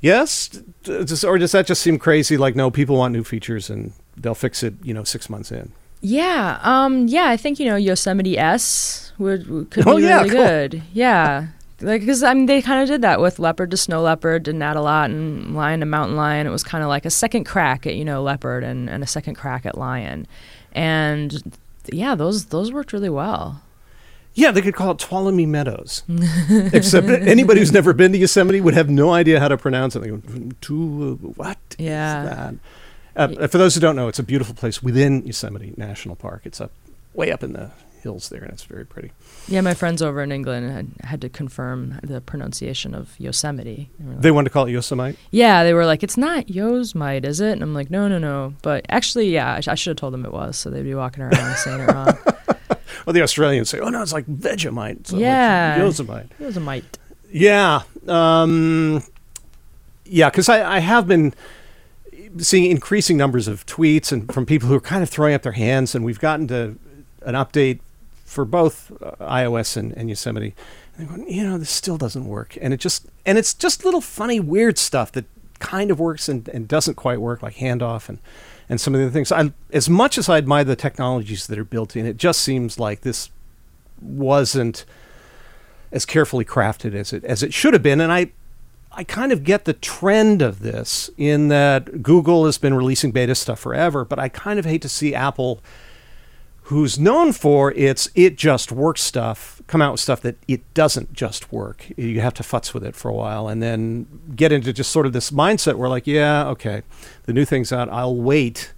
Yes, 0.00 0.60
or 0.88 1.38
does 1.38 1.52
that 1.52 1.66
just 1.66 1.82
seem 1.82 1.98
crazy? 1.98 2.36
Like, 2.36 2.54
no, 2.54 2.70
people 2.70 2.96
want 2.96 3.12
new 3.12 3.24
features 3.24 3.70
and 3.70 3.92
they'll 4.16 4.34
fix 4.34 4.62
it, 4.62 4.74
you 4.82 4.92
know, 4.94 5.04
six 5.04 5.28
months 5.30 5.50
in. 5.50 5.72
Yeah, 6.02 6.58
um, 6.62 7.08
yeah, 7.08 7.24
I 7.28 7.36
think 7.36 7.58
you 7.58 7.66
know 7.66 7.76
Yosemite 7.76 8.38
S 8.38 9.12
would, 9.18 9.48
would 9.48 9.70
could 9.70 9.88
Oh, 9.88 9.96
be 9.96 10.02
yeah, 10.04 10.18
really 10.18 10.30
cool. 10.30 10.38
good. 10.44 10.82
Yeah, 10.92 11.46
like 11.80 12.02
because 12.02 12.22
I 12.22 12.34
mean 12.34 12.46
they 12.46 12.60
kind 12.62 12.82
of 12.82 12.88
did 12.88 13.02
that 13.02 13.20
with 13.20 13.38
leopard 13.38 13.70
to 13.72 13.76
snow 13.78 14.02
leopard, 14.02 14.42
didn't 14.44 14.62
add 14.62 14.76
a 14.76 14.82
lot, 14.82 15.08
and 15.10 15.56
lion 15.56 15.80
to 15.80 15.86
mountain 15.86 16.14
lion. 16.16 16.46
It 16.46 16.50
was 16.50 16.62
kind 16.62 16.84
of 16.84 16.88
like 16.88 17.06
a 17.06 17.10
second 17.10 17.44
crack 17.44 17.86
at 17.86 17.96
you 17.96 18.04
know 18.04 18.22
leopard 18.22 18.62
and, 18.62 18.88
and 18.90 19.02
a 19.02 19.06
second 19.06 19.34
crack 19.36 19.64
at 19.64 19.76
lion, 19.78 20.26
and 20.72 21.56
yeah, 21.90 22.14
those 22.14 22.46
those 22.46 22.70
worked 22.72 22.92
really 22.92 23.08
well. 23.10 23.62
Yeah, 24.38 24.50
they 24.52 24.60
could 24.62 24.74
call 24.74 24.90
it 24.92 24.98
Tuolumne 24.98 25.48
Meadows. 25.48 26.02
Except 26.72 27.08
anybody 27.08 27.60
who's 27.60 27.72
never 27.72 27.92
been 27.92 28.12
to 28.12 28.18
Yosemite 28.18 28.60
would 28.60 28.74
have 28.74 28.88
no 28.90 29.12
idea 29.12 29.40
how 29.40 29.48
to 29.48 29.56
pronounce 29.56 29.96
it. 29.96 30.00
They 30.00 30.08
go, 30.08 30.20
"Tu- 30.60 31.14
what 31.36 31.58
is 31.78 31.86
Yeah. 31.86 32.22
that? 33.16 33.34
Uh, 33.42 33.46
for 33.48 33.56
those 33.58 33.74
who 33.74 33.80
don't 33.80 33.96
know, 33.96 34.08
it's 34.08 34.18
a 34.18 34.22
beautiful 34.22 34.54
place 34.54 34.82
within 34.82 35.26
Yosemite 35.26 35.72
National 35.78 36.16
Park. 36.16 36.42
It's 36.44 36.60
up 36.60 36.70
way 37.14 37.32
up 37.32 37.42
in 37.42 37.54
the 37.54 37.70
hills 38.02 38.28
there, 38.28 38.42
and 38.42 38.52
it's 38.52 38.64
very 38.64 38.84
pretty. 38.84 39.10
Yeah, 39.48 39.62
my 39.62 39.72
friends 39.72 40.02
over 40.02 40.22
in 40.22 40.30
England 40.30 40.70
had, 40.70 40.88
had 41.08 41.20
to 41.22 41.28
confirm 41.30 41.98
the 42.02 42.20
pronunciation 42.20 42.94
of 42.94 43.18
Yosemite. 43.18 43.88
They 43.98 44.06
like, 44.10 44.20
They 44.20 44.30
wanted 44.30 44.50
to 44.50 44.52
call 44.52 44.66
it 44.66 44.72
Yosemite. 44.72 45.18
yeah, 45.30 45.64
they 45.64 45.72
were 45.72 45.86
like, 45.86 46.02
"It's 46.02 46.18
not 46.18 46.50
Yosemite, 46.50 47.26
is 47.26 47.40
it?" 47.40 47.52
And 47.52 47.62
I'm 47.62 47.72
like, 47.72 47.90
"No, 47.90 48.06
no, 48.06 48.18
no." 48.18 48.52
But 48.60 48.84
actually, 48.90 49.30
yeah, 49.32 49.54
I, 49.54 49.60
sh- 49.60 49.68
I 49.68 49.74
should 49.76 49.92
have 49.92 49.96
told 49.96 50.12
them 50.12 50.26
it 50.26 50.32
was, 50.32 50.58
so 50.58 50.68
they'd 50.68 50.82
be 50.82 50.94
walking 50.94 51.22
around 51.22 51.56
saying 51.56 51.80
it 51.80 51.90
wrong. 51.90 52.18
Well, 53.06 53.14
the 53.14 53.22
Australians 53.22 53.70
say, 53.70 53.78
"Oh 53.78 53.88
no, 53.88 54.02
it's 54.02 54.12
like 54.12 54.26
Vegemite." 54.26 55.06
So 55.06 55.16
Yeah. 55.16 55.78
Yosemite. 55.78 56.28
Yosemite. 56.40 56.84
Yeah, 57.30 57.82
um, 58.06 59.02
yeah, 60.04 60.30
because 60.30 60.48
I, 60.48 60.76
I 60.76 60.78
have 60.80 61.08
been 61.08 61.34
seeing 62.38 62.70
increasing 62.70 63.16
numbers 63.16 63.48
of 63.48 63.64
tweets 63.66 64.12
and 64.12 64.32
from 64.32 64.46
people 64.46 64.68
who 64.68 64.74
are 64.74 64.80
kind 64.80 65.02
of 65.02 65.08
throwing 65.08 65.34
up 65.34 65.42
their 65.42 65.52
hands, 65.52 65.94
and 65.94 66.04
we've 66.04 66.20
gotten 66.20 66.48
to 66.48 66.76
an 67.22 67.34
update 67.34 67.80
for 68.24 68.44
both 68.44 68.92
uh, 69.02 69.12
iOS 69.20 69.76
and, 69.76 69.92
and 69.96 70.08
Yosemite. 70.08 70.54
And 70.96 71.08
they're 71.08 71.16
going, 71.16 71.30
you 71.30 71.44
know, 71.44 71.58
this 71.58 71.70
still 71.70 71.96
doesn't 71.96 72.26
work, 72.26 72.56
and 72.60 72.72
it 72.72 72.78
just 72.78 73.06
and 73.24 73.38
it's 73.38 73.54
just 73.54 73.84
little 73.84 74.00
funny, 74.00 74.40
weird 74.40 74.78
stuff 74.78 75.12
that 75.12 75.26
kind 75.58 75.90
of 75.90 75.98
works 75.98 76.28
and, 76.28 76.48
and 76.48 76.68
doesn't 76.68 76.94
quite 76.94 77.20
work, 77.20 77.42
like 77.42 77.56
handoff 77.56 78.08
and 78.08 78.18
and 78.68 78.80
some 78.80 78.94
of 78.94 79.00
the 79.00 79.10
things. 79.10 79.30
I, 79.30 79.52
as 79.72 79.88
much 79.88 80.18
as 80.18 80.28
I 80.28 80.38
admire 80.38 80.64
the 80.64 80.76
technologies 80.76 81.46
that 81.46 81.58
are 81.58 81.64
built 81.64 81.96
in, 81.96 82.06
it 82.06 82.16
just 82.16 82.40
seems 82.40 82.78
like 82.78 83.02
this 83.02 83.30
wasn't 84.00 84.84
as 85.92 86.04
carefully 86.04 86.44
crafted 86.44 86.94
as 86.94 87.12
it 87.12 87.24
as 87.24 87.42
it 87.42 87.54
should 87.54 87.72
have 87.72 87.82
been. 87.82 88.00
And 88.00 88.12
I 88.12 88.32
I 88.92 89.04
kind 89.04 89.30
of 89.30 89.44
get 89.44 89.66
the 89.66 89.74
trend 89.74 90.42
of 90.42 90.60
this 90.60 91.10
in 91.16 91.48
that 91.48 92.02
Google 92.02 92.46
has 92.46 92.58
been 92.58 92.74
releasing 92.74 93.12
beta 93.12 93.34
stuff 93.34 93.60
forever, 93.60 94.04
but 94.04 94.18
I 94.18 94.28
kind 94.28 94.58
of 94.58 94.64
hate 94.64 94.82
to 94.82 94.88
see 94.88 95.14
Apple 95.14 95.60
who's 96.66 96.98
known 96.98 97.32
for 97.32 97.72
its 97.72 98.08
it 98.16 98.36
just 98.36 98.72
works 98.72 99.00
stuff 99.00 99.62
come 99.68 99.80
out 99.80 99.92
with 99.92 100.00
stuff 100.00 100.20
that 100.20 100.36
it 100.48 100.62
doesn't 100.74 101.12
just 101.12 101.52
work. 101.52 101.86
You 101.96 102.20
have 102.20 102.34
to 102.34 102.42
futz 102.42 102.74
with 102.74 102.84
it 102.84 102.96
for 102.96 103.08
a 103.08 103.14
while 103.14 103.46
and 103.46 103.62
then 103.62 104.06
get 104.34 104.50
into 104.50 104.72
just 104.72 104.90
sort 104.90 105.06
of 105.06 105.12
this 105.12 105.30
mindset 105.30 105.74
where 105.76 105.88
like, 105.88 106.06
yeah, 106.08 106.48
okay, 106.48 106.82
the 107.24 107.32
new 107.32 107.44
thing's 107.44 107.72
out. 107.72 107.88
I'll 107.90 108.16
wait 108.16 108.72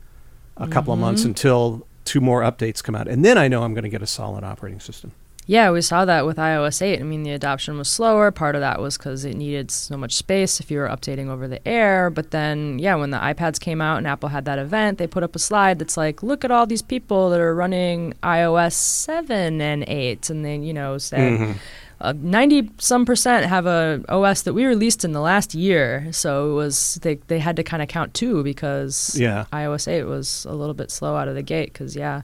a 0.59 0.69
couple 0.69 0.93
of 0.93 0.99
months 0.99 1.23
mm-hmm. 1.23 1.31
until 1.31 1.87
two 2.05 2.21
more 2.21 2.43
updates 2.43 2.83
come 2.83 2.95
out. 2.95 3.09
And 3.09 3.25
then 3.25 3.39
I 3.39 3.49
know 3.49 3.63
I'm 3.63 3.73
going 3.73 3.85
to 3.85 3.91
get 3.91 4.03
a 4.03 4.07
solid 4.07 4.45
operating 4.45 4.81
system. 4.81 5.13
Yeah, 5.51 5.71
we 5.71 5.81
saw 5.81 6.05
that 6.05 6.27
with 6.27 6.37
iOS 6.37 6.83
8. 6.83 7.01
I 7.01 7.03
mean, 7.05 7.23
the 7.23 7.31
adoption 7.33 7.79
was 7.79 7.89
slower. 7.89 8.31
Part 8.31 8.55
of 8.55 8.61
that 8.61 8.83
was 8.83 8.99
because 8.99 9.25
it 9.25 9.35
needed 9.35 9.71
so 9.71 9.97
much 9.97 10.13
space 10.15 10.61
if 10.61 10.71
you 10.71 10.77
were 10.79 10.87
updating 10.89 11.29
over 11.29 11.49
the 11.49 11.67
air. 11.67 12.11
But 12.11 12.33
then, 12.33 12.79
yeah, 12.79 12.95
when 12.97 13.13
the 13.13 13.17
iPads 13.17 13.59
came 13.59 13.81
out 13.81 13.97
and 13.97 14.07
Apple 14.07 14.29
had 14.29 14.45
that 14.45 14.59
event, 14.59 14.99
they 14.99 15.07
put 15.07 15.23
up 15.23 15.35
a 15.35 15.39
slide 15.39 15.79
that's 15.79 15.97
like, 15.97 16.23
look 16.23 16.45
at 16.45 16.51
all 16.51 16.67
these 16.67 16.83
people 16.83 17.31
that 17.31 17.41
are 17.41 17.55
running 17.55 18.13
iOS 18.23 18.73
7 18.75 19.59
and 19.63 19.85
8. 19.89 20.29
And 20.29 20.45
then, 20.45 20.63
you 20.65 20.75
know, 20.75 20.99
said 20.99 21.57
uh, 22.03 22.13
90 22.15 22.71
some 22.77 23.07
percent 23.07 23.47
have 23.47 23.65
a 23.65 24.05
OS 24.11 24.43
that 24.43 24.53
we 24.53 24.67
released 24.67 25.03
in 25.03 25.13
the 25.13 25.21
last 25.23 25.55
year. 25.55 26.09
So 26.13 26.51
it 26.51 26.55
was, 26.57 26.97
they, 27.01 27.15
they 27.29 27.39
had 27.39 27.57
to 27.57 27.63
kind 27.65 27.81
of 27.83 27.89
count 27.89 28.13
two 28.13 28.45
because 28.45 29.17
Yeah. 29.19 29.47
iOS 29.51 29.89
8 29.89 30.05
was 30.05 30.45
a 30.45 30.53
little 30.53 30.75
bit 30.75 30.91
slow 30.91 31.17
out 31.17 31.27
of 31.27 31.35
the 31.35 31.43
gate. 31.43 31.73
Because, 31.73 31.97
yeah, 31.97 32.21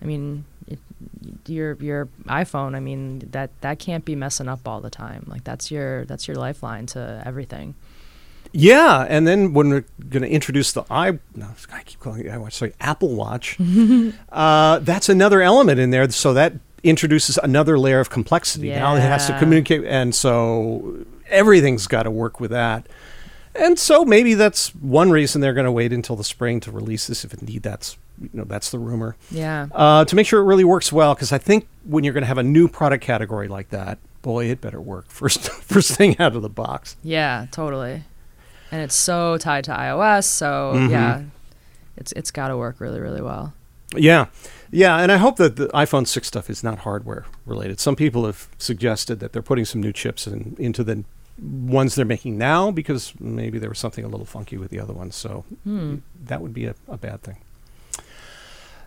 I 0.00 0.04
mean, 0.04 0.44
your 1.46 1.74
your 1.74 2.08
iPhone, 2.26 2.74
I 2.74 2.80
mean 2.80 3.20
that 3.30 3.50
that 3.60 3.78
can't 3.78 4.04
be 4.04 4.14
messing 4.14 4.48
up 4.48 4.66
all 4.66 4.80
the 4.80 4.90
time. 4.90 5.24
Like 5.26 5.44
that's 5.44 5.70
your 5.70 6.04
that's 6.04 6.26
your 6.28 6.36
lifeline 6.36 6.86
to 6.86 7.22
everything. 7.24 7.74
Yeah, 8.52 9.06
and 9.08 9.26
then 9.26 9.54
when 9.54 9.70
we're 9.70 9.84
going 10.10 10.22
to 10.22 10.28
introduce 10.28 10.72
the 10.72 10.84
i, 10.90 11.12
no, 11.34 11.48
I 11.72 11.82
keep 11.84 12.00
calling 12.00 12.20
it 12.20 12.26
iWatch, 12.26 12.52
sorry, 12.52 12.74
Apple 12.80 13.14
Watch. 13.14 13.58
uh, 14.28 14.78
that's 14.80 15.08
another 15.08 15.40
element 15.40 15.80
in 15.80 15.90
there, 15.90 16.10
so 16.10 16.34
that 16.34 16.52
introduces 16.82 17.38
another 17.38 17.78
layer 17.78 18.00
of 18.00 18.10
complexity. 18.10 18.68
Now 18.70 18.94
it 18.96 19.00
has 19.00 19.26
to 19.28 19.38
communicate, 19.38 19.84
and 19.84 20.14
so 20.14 21.06
everything's 21.28 21.86
got 21.86 22.02
to 22.02 22.10
work 22.10 22.40
with 22.40 22.50
that. 22.50 22.86
And 23.54 23.78
so 23.78 24.04
maybe 24.04 24.34
that's 24.34 24.74
one 24.74 25.10
reason 25.10 25.40
they're 25.40 25.52
going 25.52 25.66
to 25.66 25.72
wait 25.72 25.92
until 25.92 26.16
the 26.16 26.24
spring 26.24 26.60
to 26.60 26.70
release 26.70 27.06
this, 27.06 27.24
if 27.24 27.34
indeed 27.34 27.62
that's 27.62 27.96
you 28.22 28.30
know 28.32 28.44
that's 28.44 28.70
the 28.70 28.78
rumor, 28.78 29.16
Yeah. 29.30 29.66
uh, 29.72 30.04
to 30.04 30.16
make 30.16 30.26
sure 30.26 30.40
it 30.40 30.44
really 30.44 30.64
works 30.64 30.92
well. 30.92 31.14
Because 31.14 31.32
I 31.32 31.38
think 31.38 31.66
when 31.84 32.04
you're 32.04 32.14
going 32.14 32.22
to 32.22 32.28
have 32.28 32.38
a 32.38 32.42
new 32.42 32.68
product 32.68 33.02
category 33.04 33.48
like 33.48 33.70
that, 33.70 33.98
boy, 34.22 34.46
it 34.46 34.60
better 34.60 34.80
work 34.80 35.06
first 35.10 35.40
first 35.50 35.92
thing 35.96 36.16
out 36.20 36.34
of 36.36 36.42
the 36.42 36.48
box. 36.50 36.96
Yeah, 37.02 37.46
totally. 37.50 38.04
And 38.70 38.80
it's 38.80 38.94
so 38.94 39.36
tied 39.38 39.64
to 39.64 39.72
iOS, 39.72 40.24
so 40.24 40.72
Mhm. 40.74 40.90
yeah. 40.90 41.22
It's 41.96 42.12
it's 42.12 42.30
got 42.30 42.48
to 42.48 42.56
work 42.56 42.80
really 42.80 43.00
really 43.00 43.20
well. 43.22 43.52
Yeah. 43.94 44.26
Yeah, 44.70 44.96
and 45.00 45.12
I 45.12 45.18
hope 45.18 45.36
that 45.36 45.56
the 45.56 45.68
iPhone 45.68 46.06
6 46.06 46.26
stuff 46.26 46.48
is 46.48 46.64
not 46.64 46.78
hardware 46.78 47.26
related. 47.44 47.78
Some 47.78 47.94
people 47.94 48.24
have 48.24 48.48
suggested 48.56 49.20
that 49.20 49.34
they're 49.34 49.42
putting 49.42 49.66
some 49.66 49.82
new 49.82 49.92
chips 49.92 50.26
in, 50.26 50.56
into 50.58 50.82
the 50.82 51.04
ones 51.38 51.94
they're 51.94 52.06
making 52.06 52.38
now 52.38 52.70
because 52.70 53.12
maybe 53.20 53.58
there 53.58 53.68
was 53.68 53.78
something 53.78 54.02
a 54.02 54.08
little 54.08 54.24
funky 54.24 54.56
with 54.56 54.70
the 54.70 54.80
other 54.80 54.94
ones. 54.94 55.14
So 55.14 55.44
Hmm. 55.64 55.96
that 56.24 56.40
would 56.40 56.54
be 56.54 56.64
a, 56.64 56.74
a 56.88 56.96
bad 56.96 57.22
thing. 57.22 57.36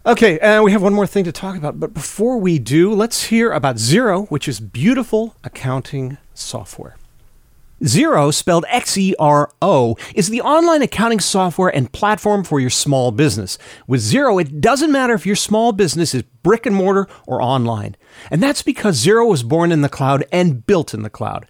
Okay, 0.08 0.38
and 0.38 0.64
we 0.64 0.72
have 0.72 0.84
one 0.84 0.94
more 0.94 1.08
thing 1.08 1.24
to 1.24 1.32
talk 1.32 1.58
about. 1.58 1.80
But 1.80 1.96
before 1.96 2.38
we 2.38 2.60
do, 2.60 2.94
let's 2.94 3.24
hear 3.26 3.52
about 3.52 3.78
Xero, 3.78 4.30
which 4.30 4.48
is 4.48 4.60
beautiful 4.60 5.36
accounting 5.44 6.20
software. 6.36 6.96
Xero, 7.82 8.32
spelled 8.32 8.66
X 8.70 9.00
E 9.00 9.16
R 9.18 9.52
O, 9.64 9.98
is 10.14 10.30
the 10.30 10.42
online 10.42 10.84
accounting 10.84 11.20
software 11.20 11.76
and 11.76 11.92
platform 11.92 12.44
for 12.44 12.60
your 12.60 12.70
small 12.70 13.12
business. 13.12 13.58
With 13.88 14.02
Xero, 14.02 14.40
it 14.40 14.62
doesn't 14.62 14.92
matter 14.92 15.16
if 15.16 15.26
your 15.26 15.36
small 15.36 15.72
business 15.72 16.14
is 16.14 16.22
brick 16.44 16.68
and 16.68 16.76
mortar 16.76 17.08
or 17.26 17.42
online. 17.42 17.96
And 18.30 18.44
that's 18.44 18.62
because 18.62 19.04
Xero 19.04 19.28
was 19.28 19.42
born 19.42 19.72
in 19.72 19.82
the 19.82 19.90
cloud 19.90 20.24
and 20.32 20.68
built 20.68 20.94
in 20.94 21.02
the 21.02 21.10
cloud. 21.10 21.48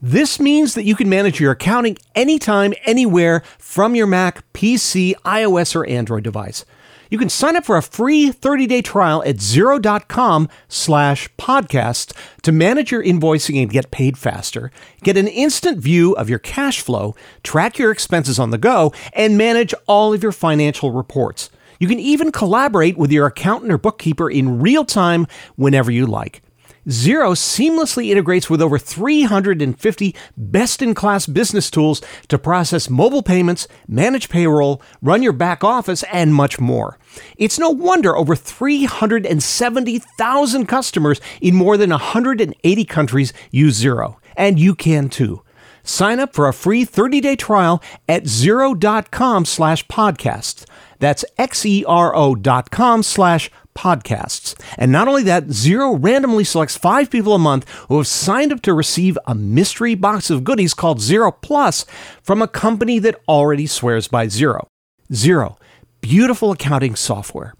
This 0.00 0.40
means 0.40 0.72
that 0.72 0.84
you 0.84 0.96
can 0.96 1.10
manage 1.10 1.40
your 1.40 1.52
accounting 1.52 1.98
anytime, 2.14 2.72
anywhere 2.86 3.42
from 3.58 3.94
your 3.94 4.06
Mac, 4.06 4.50
PC, 4.54 5.14
iOS, 5.26 5.76
or 5.76 5.86
Android 5.86 6.22
device. 6.22 6.64
You 7.10 7.18
can 7.18 7.28
sign 7.28 7.56
up 7.56 7.64
for 7.64 7.76
a 7.76 7.82
free 7.82 8.30
30-day 8.30 8.82
trial 8.82 9.22
at 9.24 9.36
xero.com 9.36 10.48
slash 10.68 11.28
podcast 11.38 12.14
to 12.42 12.52
manage 12.52 12.90
your 12.90 13.02
invoicing 13.02 13.62
and 13.62 13.70
get 13.70 13.90
paid 13.90 14.18
faster, 14.18 14.70
get 15.02 15.16
an 15.16 15.28
instant 15.28 15.78
view 15.78 16.12
of 16.16 16.28
your 16.28 16.38
cash 16.38 16.80
flow, 16.80 17.14
track 17.42 17.78
your 17.78 17.90
expenses 17.90 18.38
on 18.38 18.50
the 18.50 18.58
go, 18.58 18.92
and 19.14 19.38
manage 19.38 19.72
all 19.86 20.12
of 20.12 20.22
your 20.22 20.32
financial 20.32 20.90
reports. 20.90 21.50
You 21.80 21.88
can 21.88 22.00
even 22.00 22.32
collaborate 22.32 22.98
with 22.98 23.12
your 23.12 23.26
accountant 23.26 23.72
or 23.72 23.78
bookkeeper 23.78 24.30
in 24.30 24.60
real 24.60 24.84
time 24.84 25.26
whenever 25.56 25.90
you 25.90 26.06
like. 26.06 26.42
Xero 26.88 27.36
seamlessly 27.36 28.10
integrates 28.10 28.48
with 28.48 28.62
over 28.62 28.78
350 28.78 30.16
best 30.38 30.80
in 30.80 30.94
class 30.94 31.26
business 31.26 31.70
tools 31.70 32.00
to 32.28 32.38
process 32.38 32.88
mobile 32.88 33.22
payments, 33.22 33.68
manage 33.86 34.30
payroll, 34.30 34.80
run 35.02 35.22
your 35.22 35.34
back 35.34 35.62
office, 35.62 36.02
and 36.04 36.34
much 36.34 36.58
more. 36.58 36.98
It's 37.36 37.58
no 37.58 37.68
wonder 37.68 38.16
over 38.16 38.34
370,000 38.34 40.66
customers 40.66 41.20
in 41.42 41.54
more 41.54 41.76
than 41.76 41.90
180 41.90 42.84
countries 42.86 43.34
use 43.50 43.82
Xero. 43.82 44.16
And 44.34 44.58
you 44.58 44.74
can 44.74 45.10
too. 45.10 45.42
Sign 45.82 46.20
up 46.20 46.34
for 46.34 46.48
a 46.48 46.54
free 46.54 46.86
30-day 46.86 47.36
trial 47.36 47.82
at 48.08 48.24
xero.com 48.24 49.44
slash 49.44 49.86
podcasts. 49.88 50.64
That's 50.98 51.26
X-E-R-O 51.36 52.34
dot 52.34 52.70
com 52.70 53.02
slash 53.02 53.50
podcasts. 53.78 54.60
And 54.76 54.90
not 54.90 55.06
only 55.06 55.22
that, 55.22 55.46
Xero 55.46 55.96
randomly 56.00 56.42
selects 56.42 56.76
five 56.76 57.10
people 57.10 57.32
a 57.32 57.38
month 57.38 57.68
who 57.86 57.98
have 57.98 58.08
signed 58.08 58.52
up 58.52 58.60
to 58.62 58.74
receive 58.74 59.16
a 59.24 59.36
mystery 59.36 59.94
box 59.94 60.30
of 60.30 60.42
goodies 60.42 60.74
called 60.74 60.98
Xero 60.98 61.32
Plus 61.40 61.86
from 62.20 62.42
a 62.42 62.48
company 62.48 62.98
that 62.98 63.20
already 63.28 63.68
swears 63.68 64.08
by 64.08 64.26
Xero. 64.26 64.66
Xero, 65.12 65.56
beautiful 66.00 66.50
accounting 66.50 66.96
software. 66.96 67.54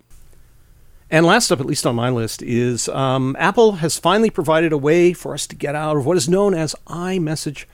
And 1.08 1.24
last 1.24 1.52
up, 1.52 1.60
at 1.60 1.66
least 1.66 1.86
on 1.86 1.94
my 1.94 2.10
list, 2.10 2.42
is 2.42 2.88
um, 2.88 3.36
Apple 3.38 3.76
has 3.76 3.96
finally 3.96 4.28
provided 4.28 4.72
a 4.72 4.78
way 4.78 5.12
for 5.12 5.34
us 5.34 5.46
to 5.46 5.56
get 5.56 5.76
out 5.76 5.96
of 5.96 6.04
what 6.04 6.16
is 6.16 6.28
known 6.28 6.52
as 6.52 6.74
iMessage 6.88 7.64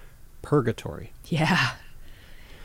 purgatory. 0.42 1.12
Yeah. 1.24 1.70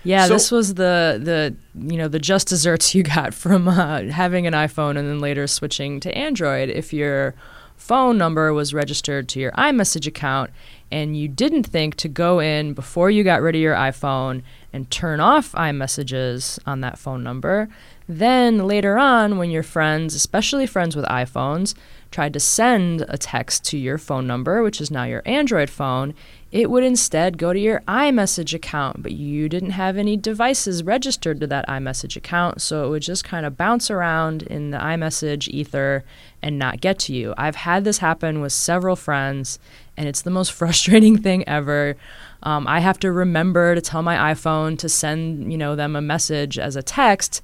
Yeah, 0.03 0.25
So- 0.27 0.33
this 0.33 0.51
was 0.51 0.73
the 0.75 1.19
the 1.21 1.55
you 1.91 1.97
know 1.97 2.07
the 2.07 2.19
just 2.19 2.47
desserts 2.47 2.95
you 2.95 3.03
got 3.03 3.33
from 3.33 3.67
uh, 3.67 4.03
having 4.03 4.47
an 4.47 4.53
iPhone 4.53 4.97
and 4.97 5.07
then 5.07 5.19
later 5.19 5.45
switching 5.47 5.99
to 6.01 6.17
Android. 6.17 6.69
If 6.69 6.93
your 6.93 7.35
phone 7.75 8.17
number 8.17 8.53
was 8.53 8.73
registered 8.73 9.29
to 9.29 9.39
your 9.39 9.51
iMessage 9.53 10.05
account 10.05 10.49
and 10.91 11.15
you 11.17 11.27
didn't 11.29 11.63
think 11.63 11.95
to 11.95 12.09
go 12.09 12.39
in 12.39 12.73
before 12.73 13.09
you 13.09 13.23
got 13.23 13.41
rid 13.41 13.55
of 13.55 13.62
your 13.62 13.75
iPhone 13.75 14.41
and 14.73 14.89
turn 14.91 15.19
off 15.21 15.53
iMessages 15.53 16.59
on 16.65 16.81
that 16.81 16.99
phone 16.99 17.23
number, 17.23 17.69
then 18.07 18.67
later 18.67 18.97
on 18.97 19.38
when 19.38 19.49
your 19.49 19.63
friends, 19.63 20.13
especially 20.13 20.65
friends 20.67 20.95
with 20.95 21.05
iPhones, 21.05 21.73
tried 22.12 22.33
to 22.33 22.39
send 22.39 23.05
a 23.07 23.17
text 23.17 23.63
to 23.65 23.77
your 23.77 23.97
phone 23.97 24.27
number, 24.27 24.62
which 24.62 24.81
is 24.81 24.91
now 24.91 25.03
your 25.05 25.21
Android 25.25 25.69
phone, 25.69 26.13
it 26.51 26.71
would 26.71 26.83
instead 26.83 27.38
go 27.38 27.53
to 27.53 27.59
your 27.59 27.81
iMessage 27.88 28.55
account, 28.55 29.03
but 29.03 29.12
you 29.12 29.47
didn't 29.47 29.71
have 29.71 29.97
any 29.97 30.17
devices 30.17 30.81
registered 30.81 31.39
to 31.39 31.47
that 31.47 31.67
iMessage 31.67 32.15
account, 32.15 32.62
so 32.62 32.85
it 32.85 32.89
would 32.89 33.03
just 33.03 33.23
kind 33.23 33.45
of 33.45 33.55
bounce 33.55 33.91
around 33.91 34.41
in 34.43 34.71
the 34.71 34.79
iMessage 34.79 35.47
ether 35.49 36.03
and 36.41 36.57
not 36.57 36.81
get 36.81 36.97
to 36.99 37.13
you. 37.13 37.35
I've 37.38 37.57
had 37.57 37.83
this 37.83 37.99
happen 37.99 38.41
with 38.41 38.51
several 38.51 38.95
friends, 38.95 39.59
and 39.95 40.07
it's 40.07 40.23
the 40.23 40.31
most 40.31 40.51
frustrating 40.53 41.17
thing 41.17 41.47
ever. 41.47 41.95
Um, 42.41 42.65
I 42.67 42.79
have 42.79 42.99
to 42.99 43.12
remember 43.12 43.75
to 43.75 43.81
tell 43.81 44.01
my 44.01 44.33
iPhone 44.33 44.77
to 44.79 44.89
send, 44.89 45.51
you 45.51 45.57
know, 45.57 45.75
them 45.75 45.95
a 45.95 46.01
message 46.01 46.57
as 46.57 46.75
a 46.75 46.81
text. 46.81 47.43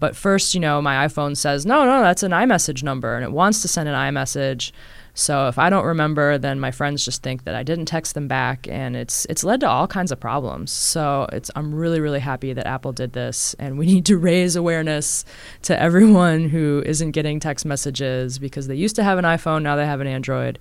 But 0.00 0.16
first, 0.16 0.54
you 0.54 0.60
know, 0.60 0.82
my 0.82 1.06
iPhone 1.06 1.36
says, 1.36 1.66
no, 1.66 1.84
no, 1.84 2.00
that's 2.00 2.24
an 2.24 2.32
iMessage 2.32 2.82
number, 2.82 3.14
and 3.14 3.22
it 3.22 3.30
wants 3.30 3.62
to 3.62 3.68
send 3.68 3.88
an 3.88 3.94
iMessage. 3.94 4.72
So 5.14 5.48
if 5.48 5.58
I 5.58 5.70
don't 5.70 5.84
remember, 5.84 6.38
then 6.38 6.60
my 6.60 6.70
friends 6.70 7.04
just 7.04 7.22
think 7.22 7.44
that 7.44 7.54
I 7.54 7.62
didn't 7.62 7.86
text 7.86 8.14
them 8.14 8.28
back, 8.28 8.66
and 8.68 8.96
it's 8.96 9.26
it's 9.26 9.42
led 9.44 9.60
to 9.60 9.68
all 9.68 9.86
kinds 9.86 10.12
of 10.12 10.20
problems. 10.20 10.70
So 10.70 11.26
it's 11.32 11.50
I'm 11.56 11.74
really 11.74 12.00
really 12.00 12.20
happy 12.20 12.52
that 12.52 12.66
Apple 12.66 12.92
did 12.92 13.12
this, 13.12 13.54
and 13.58 13.76
we 13.78 13.86
need 13.92 14.06
to 14.06 14.16
raise 14.16 14.56
awareness 14.56 15.24
to 15.62 15.78
everyone 15.80 16.48
who 16.48 16.82
isn't 16.86 17.10
getting 17.10 17.40
text 17.40 17.66
messages 17.66 18.38
because 18.38 18.66
they 18.68 18.74
used 18.76 18.96
to 18.96 19.02
have 19.04 19.18
an 19.18 19.24
iPhone, 19.24 19.62
now 19.62 19.76
they 19.76 19.86
have 19.86 20.00
an 20.00 20.06
Android. 20.06 20.58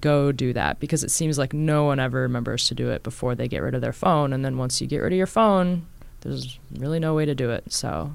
Go 0.00 0.32
do 0.32 0.52
that 0.52 0.78
because 0.80 1.02
it 1.02 1.10
seems 1.10 1.38
like 1.38 1.52
no 1.54 1.84
one 1.84 1.98
ever 1.98 2.20
remembers 2.20 2.68
to 2.68 2.74
do 2.74 2.90
it 2.90 3.02
before 3.02 3.34
they 3.34 3.48
get 3.48 3.62
rid 3.62 3.74
of 3.74 3.80
their 3.80 3.92
phone, 3.92 4.32
and 4.32 4.44
then 4.44 4.58
once 4.58 4.80
you 4.80 4.86
get 4.86 4.98
rid 4.98 5.12
of 5.12 5.16
your 5.16 5.26
phone, 5.26 5.86
there's 6.20 6.58
really 6.78 6.98
no 7.00 7.14
way 7.14 7.24
to 7.24 7.34
do 7.34 7.50
it. 7.50 7.72
So 7.72 8.14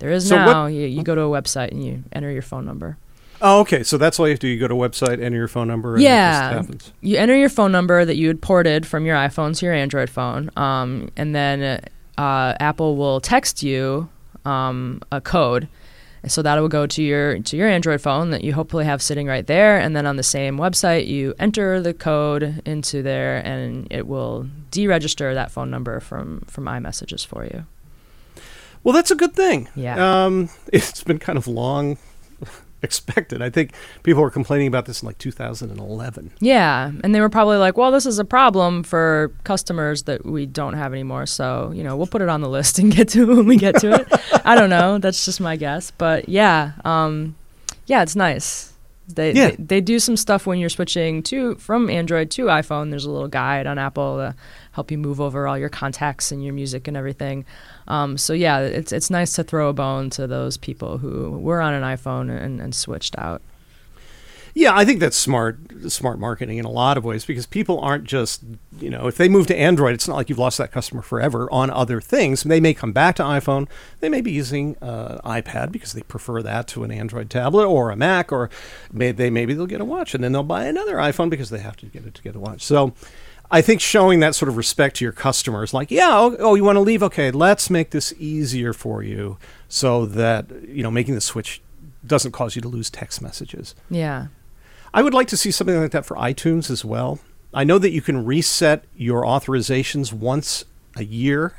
there 0.00 0.10
is 0.10 0.28
So 0.28 0.36
what- 0.36 0.44
now. 0.46 0.66
you, 0.66 0.86
you 0.86 1.02
go 1.02 1.14
to 1.14 1.22
a 1.22 1.28
website 1.42 1.70
and 1.70 1.82
you 1.84 2.04
enter 2.12 2.30
your 2.30 2.42
phone 2.42 2.64
number. 2.66 2.98
Oh, 3.42 3.60
okay. 3.60 3.82
So 3.82 3.98
that's 3.98 4.18
all 4.18 4.26
you 4.26 4.32
have 4.32 4.38
to 4.40 4.46
do. 4.46 4.48
You 4.52 4.60
go 4.60 4.68
to 4.68 4.74
a 4.82 4.88
website, 4.88 5.22
enter 5.22 5.36
your 5.36 5.48
phone 5.48 5.68
number, 5.68 5.94
and 5.94 6.02
Yeah. 6.02 6.50
it 6.50 6.54
happens. 6.54 6.92
You 7.00 7.16
enter 7.18 7.36
your 7.36 7.48
phone 7.48 7.72
number 7.72 8.04
that 8.04 8.16
you 8.16 8.28
had 8.28 8.40
ported 8.40 8.86
from 8.86 9.04
your 9.04 9.16
iPhone 9.16 9.56
to 9.58 9.66
your 9.66 9.74
Android 9.74 10.08
phone, 10.10 10.50
um, 10.56 11.10
and 11.16 11.34
then 11.34 11.80
uh, 12.16 12.54
Apple 12.60 12.96
will 12.96 13.20
text 13.20 13.62
you 13.62 14.08
um, 14.44 15.00
a 15.12 15.20
code. 15.20 15.68
So 16.26 16.40
that 16.40 16.58
will 16.58 16.70
go 16.70 16.86
to 16.86 17.02
your 17.02 17.38
to 17.40 17.56
your 17.56 17.68
Android 17.68 18.00
phone 18.00 18.30
that 18.30 18.42
you 18.42 18.54
hopefully 18.54 18.86
have 18.86 19.02
sitting 19.02 19.26
right 19.26 19.46
there, 19.46 19.78
and 19.78 19.94
then 19.94 20.06
on 20.06 20.16
the 20.16 20.22
same 20.22 20.56
website 20.56 21.06
you 21.06 21.34
enter 21.38 21.82
the 21.82 21.92
code 21.92 22.62
into 22.64 23.02
there, 23.02 23.44
and 23.44 23.86
it 23.90 24.06
will 24.06 24.46
deregister 24.70 25.34
that 25.34 25.50
phone 25.50 25.70
number 25.70 26.00
from 26.00 26.40
from 26.46 26.64
iMessages 26.64 27.26
for 27.26 27.44
you. 27.44 27.66
Well, 28.82 28.94
that's 28.94 29.10
a 29.10 29.14
good 29.16 29.34
thing. 29.34 29.68
Yeah. 29.74 30.24
Um, 30.24 30.48
it's 30.72 31.02
been 31.04 31.18
kind 31.18 31.36
of 31.36 31.46
long 31.46 31.98
expected. 32.84 33.42
I 33.42 33.50
think 33.50 33.72
people 34.04 34.22
were 34.22 34.30
complaining 34.30 34.68
about 34.68 34.86
this 34.86 35.02
in 35.02 35.06
like 35.06 35.18
2011. 35.18 36.30
Yeah, 36.40 36.92
and 37.02 37.14
they 37.14 37.20
were 37.20 37.28
probably 37.28 37.56
like, 37.56 37.76
"Well, 37.76 37.90
this 37.90 38.06
is 38.06 38.18
a 38.18 38.24
problem 38.24 38.82
for 38.84 39.32
customers 39.44 40.04
that 40.04 40.24
we 40.24 40.46
don't 40.46 40.74
have 40.74 40.92
anymore, 40.92 41.26
so 41.26 41.72
you 41.74 41.82
know 41.82 41.96
we'll 41.96 42.06
put 42.06 42.22
it 42.22 42.28
on 42.28 42.40
the 42.40 42.48
list 42.48 42.78
and 42.78 42.92
get 42.96 43.08
to 43.08 43.22
it 43.30 43.34
when 43.34 43.46
we 43.46 43.56
get 43.56 43.76
to 43.80 43.92
it." 43.94 44.06
I 44.44 44.54
don't 44.54 44.70
know. 44.70 44.98
That's 44.98 45.24
just 45.24 45.40
my 45.40 45.56
guess, 45.56 45.90
but 45.90 46.28
yeah, 46.28 46.72
um, 46.84 47.34
yeah, 47.86 48.02
it's 48.02 48.14
nice. 48.16 48.70
They, 49.06 49.32
Yeah. 49.32 49.50
they 49.50 49.56
they 49.58 49.80
do 49.82 49.98
some 49.98 50.16
stuff 50.16 50.46
when 50.46 50.58
you're 50.58 50.70
switching 50.70 51.22
to 51.24 51.56
from 51.56 51.90
Android 51.90 52.30
to 52.32 52.46
iPhone. 52.46 52.88
There's 52.90 53.04
a 53.04 53.10
little 53.10 53.28
guide 53.28 53.66
on 53.66 53.78
Apple 53.78 54.32
help 54.74 54.90
you 54.90 54.98
move 54.98 55.20
over 55.20 55.46
all 55.46 55.56
your 55.56 55.68
contacts 55.68 56.32
and 56.32 56.44
your 56.44 56.52
music 56.52 56.88
and 56.88 56.96
everything. 56.96 57.44
Um, 57.88 58.18
so 58.18 58.32
yeah, 58.32 58.58
it's 58.58 58.92
it's 58.92 59.10
nice 59.10 59.32
to 59.34 59.44
throw 59.44 59.68
a 59.68 59.72
bone 59.72 60.10
to 60.10 60.26
those 60.26 60.56
people 60.56 60.98
who 60.98 61.30
were 61.30 61.60
on 61.60 61.74
an 61.74 61.82
iPhone 61.82 62.30
and, 62.30 62.60
and 62.60 62.74
switched 62.74 63.16
out. 63.18 63.42
Yeah, 64.56 64.70
I 64.72 64.84
think 64.84 65.00
that's 65.00 65.16
smart, 65.16 65.58
smart 65.88 66.20
marketing 66.20 66.58
in 66.58 66.64
a 66.64 66.70
lot 66.70 66.96
of 66.96 67.04
ways 67.04 67.24
because 67.24 67.44
people 67.44 67.80
aren't 67.80 68.04
just, 68.04 68.44
you 68.78 68.88
know, 68.88 69.08
if 69.08 69.16
they 69.16 69.28
move 69.28 69.48
to 69.48 69.56
Android, 69.56 69.94
it's 69.94 70.06
not 70.06 70.14
like 70.14 70.28
you've 70.28 70.38
lost 70.38 70.58
that 70.58 70.70
customer 70.70 71.02
forever 71.02 71.50
on 71.50 71.70
other 71.70 72.00
things. 72.00 72.44
They 72.44 72.60
may 72.60 72.72
come 72.72 72.92
back 72.92 73.16
to 73.16 73.24
iPhone. 73.24 73.68
They 73.98 74.08
may 74.08 74.20
be 74.20 74.30
using 74.30 74.76
uh, 74.80 75.18
iPad 75.24 75.72
because 75.72 75.92
they 75.92 76.02
prefer 76.02 76.40
that 76.42 76.68
to 76.68 76.84
an 76.84 76.92
Android 76.92 77.30
tablet 77.30 77.66
or 77.66 77.90
a 77.90 77.96
Mac, 77.96 78.30
or 78.30 78.48
may, 78.92 79.10
they 79.10 79.28
maybe 79.28 79.54
they'll 79.54 79.66
get 79.66 79.80
a 79.80 79.84
watch 79.84 80.14
and 80.14 80.22
then 80.22 80.30
they'll 80.30 80.44
buy 80.44 80.66
another 80.66 80.96
iPhone 80.96 81.30
because 81.30 81.50
they 81.50 81.58
have 81.58 81.76
to 81.78 81.86
get 81.86 82.06
it 82.06 82.14
to 82.14 82.22
get 82.22 82.36
a 82.36 82.40
watch. 82.40 82.62
So. 82.62 82.94
I 83.50 83.60
think 83.60 83.80
showing 83.80 84.20
that 84.20 84.34
sort 84.34 84.48
of 84.48 84.56
respect 84.56 84.96
to 84.96 85.04
your 85.04 85.12
customers, 85.12 85.72
like, 85.74 85.90
yeah, 85.90 86.10
oh, 86.10 86.36
oh, 86.38 86.54
you 86.54 86.64
want 86.64 86.76
to 86.76 86.80
leave? 86.80 87.02
Okay, 87.02 87.30
let's 87.30 87.70
make 87.70 87.90
this 87.90 88.12
easier 88.18 88.72
for 88.72 89.02
you 89.02 89.38
so 89.68 90.06
that, 90.06 90.50
you 90.68 90.82
know, 90.82 90.90
making 90.90 91.14
the 91.14 91.20
switch 91.20 91.62
doesn't 92.06 92.32
cause 92.32 92.56
you 92.56 92.62
to 92.62 92.68
lose 92.68 92.90
text 92.90 93.22
messages. 93.22 93.74
Yeah. 93.90 94.28
I 94.92 95.02
would 95.02 95.14
like 95.14 95.28
to 95.28 95.36
see 95.36 95.50
something 95.50 95.80
like 95.80 95.90
that 95.90 96.06
for 96.06 96.16
iTunes 96.16 96.70
as 96.70 96.84
well. 96.84 97.18
I 97.52 97.64
know 97.64 97.78
that 97.78 97.90
you 97.90 98.02
can 98.02 98.24
reset 98.24 98.84
your 98.96 99.22
authorizations 99.22 100.12
once 100.12 100.64
a 100.96 101.04
year. 101.04 101.54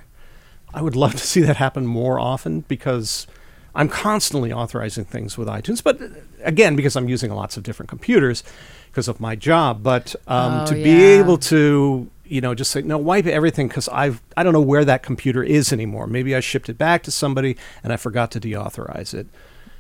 I 0.74 0.82
would 0.82 0.96
love 0.96 1.14
to 1.14 1.26
see 1.26 1.42
that 1.42 1.58
happen 1.58 1.86
more 1.86 2.20
often 2.20 2.62
because 2.62 3.28
I'm 3.76 3.90
constantly 3.90 4.54
authorizing 4.54 5.06
things 5.06 5.38
with 5.38 5.48
iTunes. 5.48 5.84
But 5.84 6.00
again, 6.44 6.76
because 6.76 6.96
I'm 6.96 7.10
using 7.10 7.32
lots 7.32 7.58
of 7.58 7.64
different 7.64 7.90
computers 7.90 8.44
because 8.92 9.08
of 9.08 9.20
my 9.20 9.36
job. 9.36 9.84
But 9.84 10.16
um, 10.28 10.62
Oh, 10.62 10.66
to 10.68 10.74
be 10.76 11.04
able 11.04 11.38
to, 11.40 12.10
you 12.26 12.42
know, 12.42 12.56
just 12.56 12.72
say 12.72 12.82
no, 12.82 12.98
wipe 12.98 13.26
everything 13.26 13.68
because 13.68 13.90
I've 13.90 14.22
I 14.38 14.44
don't 14.44 14.54
know 14.54 14.62
where 14.62 14.86
that 14.86 15.04
computer 15.04 15.44
is 15.44 15.74
anymore. 15.74 16.08
Maybe 16.08 16.36
I 16.36 16.40
shipped 16.40 16.70
it 16.70 16.78
back 16.78 17.04
to 17.04 17.12
somebody 17.12 17.58
and 17.84 17.92
I 17.92 17.98
forgot 17.98 18.32
to 18.32 18.40
deauthorize 18.40 19.14
it. 19.14 19.28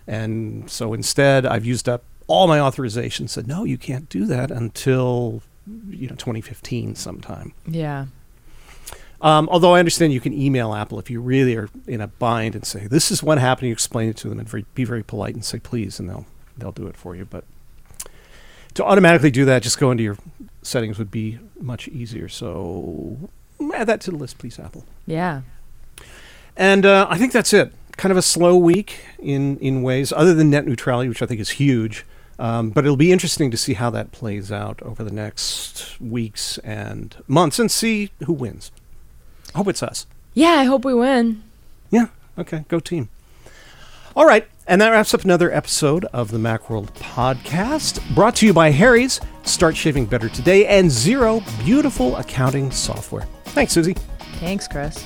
And 0.08 0.70
so 0.70 0.94
instead, 0.94 1.46
I've 1.46 1.66
used 1.66 1.88
up 1.90 2.04
all 2.28 2.48
my 2.48 2.60
authorizations. 2.60 3.30
Said 3.30 3.48
no, 3.48 3.64
you 3.64 3.78
can't 3.78 4.10
do 4.10 4.26
that 4.26 4.52
until 4.52 5.42
you 5.90 6.08
know 6.08 6.16
2015 6.16 6.96
sometime. 6.96 7.54
Yeah. 7.68 8.06
Um, 9.22 9.48
although 9.50 9.74
I 9.76 9.80
understand 9.80 10.14
you 10.14 10.20
can 10.20 10.34
email 10.34 10.74
Apple 10.74 11.00
if 11.00 11.10
you 11.10 11.22
really 11.22 11.56
are 11.56 11.70
in 11.88 12.02
a 12.02 12.08
bind 12.08 12.56
and 12.56 12.66
say 12.66 12.88
this 12.88 13.12
is 13.12 13.24
what 13.24 13.38
happened. 13.38 13.68
You 13.68 13.74
explain 13.74 14.10
it 14.10 14.18
to 14.18 14.30
them 14.30 14.40
and 14.40 14.48
very, 14.48 14.66
be 14.74 14.84
very 14.84 15.04
polite 15.04 15.34
and 15.34 15.44
say 15.44 15.60
please, 15.60 16.00
and 16.00 16.10
they'll 16.10 16.26
they'll 16.58 16.72
do 16.72 16.88
it 16.88 16.98
for 16.98 17.16
you. 17.16 17.26
But 17.26 17.44
to 18.76 18.84
automatically 18.84 19.32
do 19.32 19.46
that, 19.46 19.64
just 19.64 19.80
go 19.80 19.92
into 19.92 20.04
your 20.04 20.18
settings 20.62 20.98
would 21.00 21.12
be 21.12 21.40
much 21.60 21.88
easier. 21.88 22.28
So 22.28 23.30
add 23.74 23.88
that 23.88 24.02
to 24.02 24.12
the 24.12 24.18
list, 24.18 24.38
please, 24.38 24.60
Apple. 24.60 24.86
Yeah. 25.08 25.42
And 26.58 26.86
uh, 26.86 27.08
I 27.10 27.18
think 27.18 27.32
that's 27.32 27.54
it. 27.54 27.74
Kind 27.98 28.12
of 28.12 28.18
a 28.18 28.22
slow 28.22 28.58
week 28.58 29.00
in, 29.20 29.58
in 29.60 29.82
ways, 29.82 30.12
other 30.12 30.34
than 30.34 30.50
net 30.50 30.66
neutrality, 30.66 31.08
which 31.08 31.22
I 31.22 31.26
think 31.26 31.40
is 31.40 31.52
huge. 31.52 32.06
Um, 32.38 32.70
but 32.72 32.84
it'll 32.84 32.98
be 32.98 33.14
interesting 33.14 33.50
to 33.52 33.58
see 33.58 33.74
how 33.74 33.90
that 33.92 34.12
plays 34.12 34.52
out 34.52 34.82
over 34.82 35.04
the 35.04 35.12
next 35.12 36.00
weeks 36.02 36.58
and 36.60 37.16
months 37.28 37.60
and 37.60 37.72
see 37.72 38.12
who 38.26 38.34
wins. 38.34 38.72
I 39.56 39.58
hope 39.58 39.70
it's 39.70 39.82
us. 39.82 40.06
Yeah, 40.34 40.52
I 40.52 40.66
hope 40.66 40.84
we 40.84 40.94
win. 40.94 41.42
Yeah. 41.90 42.08
Okay. 42.38 42.66
Go 42.68 42.82
team. 42.82 43.08
All 44.14 44.26
right. 44.26 44.46
And 44.68 44.82
that 44.82 44.90
wraps 44.90 45.14
up 45.14 45.24
another 45.24 45.50
episode 45.50 46.04
of 46.06 46.30
the 46.32 46.38
Macworld 46.38 46.92
podcast, 46.96 48.02
brought 48.14 48.36
to 48.38 48.46
you 48.46 48.54
by 48.54 48.72
Harry's, 48.72 49.22
Start 49.44 49.78
shaving 49.78 50.08
better 50.08 50.28
today, 50.28 50.66
and 50.66 50.90
Xero 50.90 51.42
beautiful 51.64 52.18
accounting 52.18 52.70
software. 52.72 53.28
Thanks, 53.46 53.72
Susie. 53.72 53.96
Thanks, 54.40 54.68
Chris. 54.68 55.06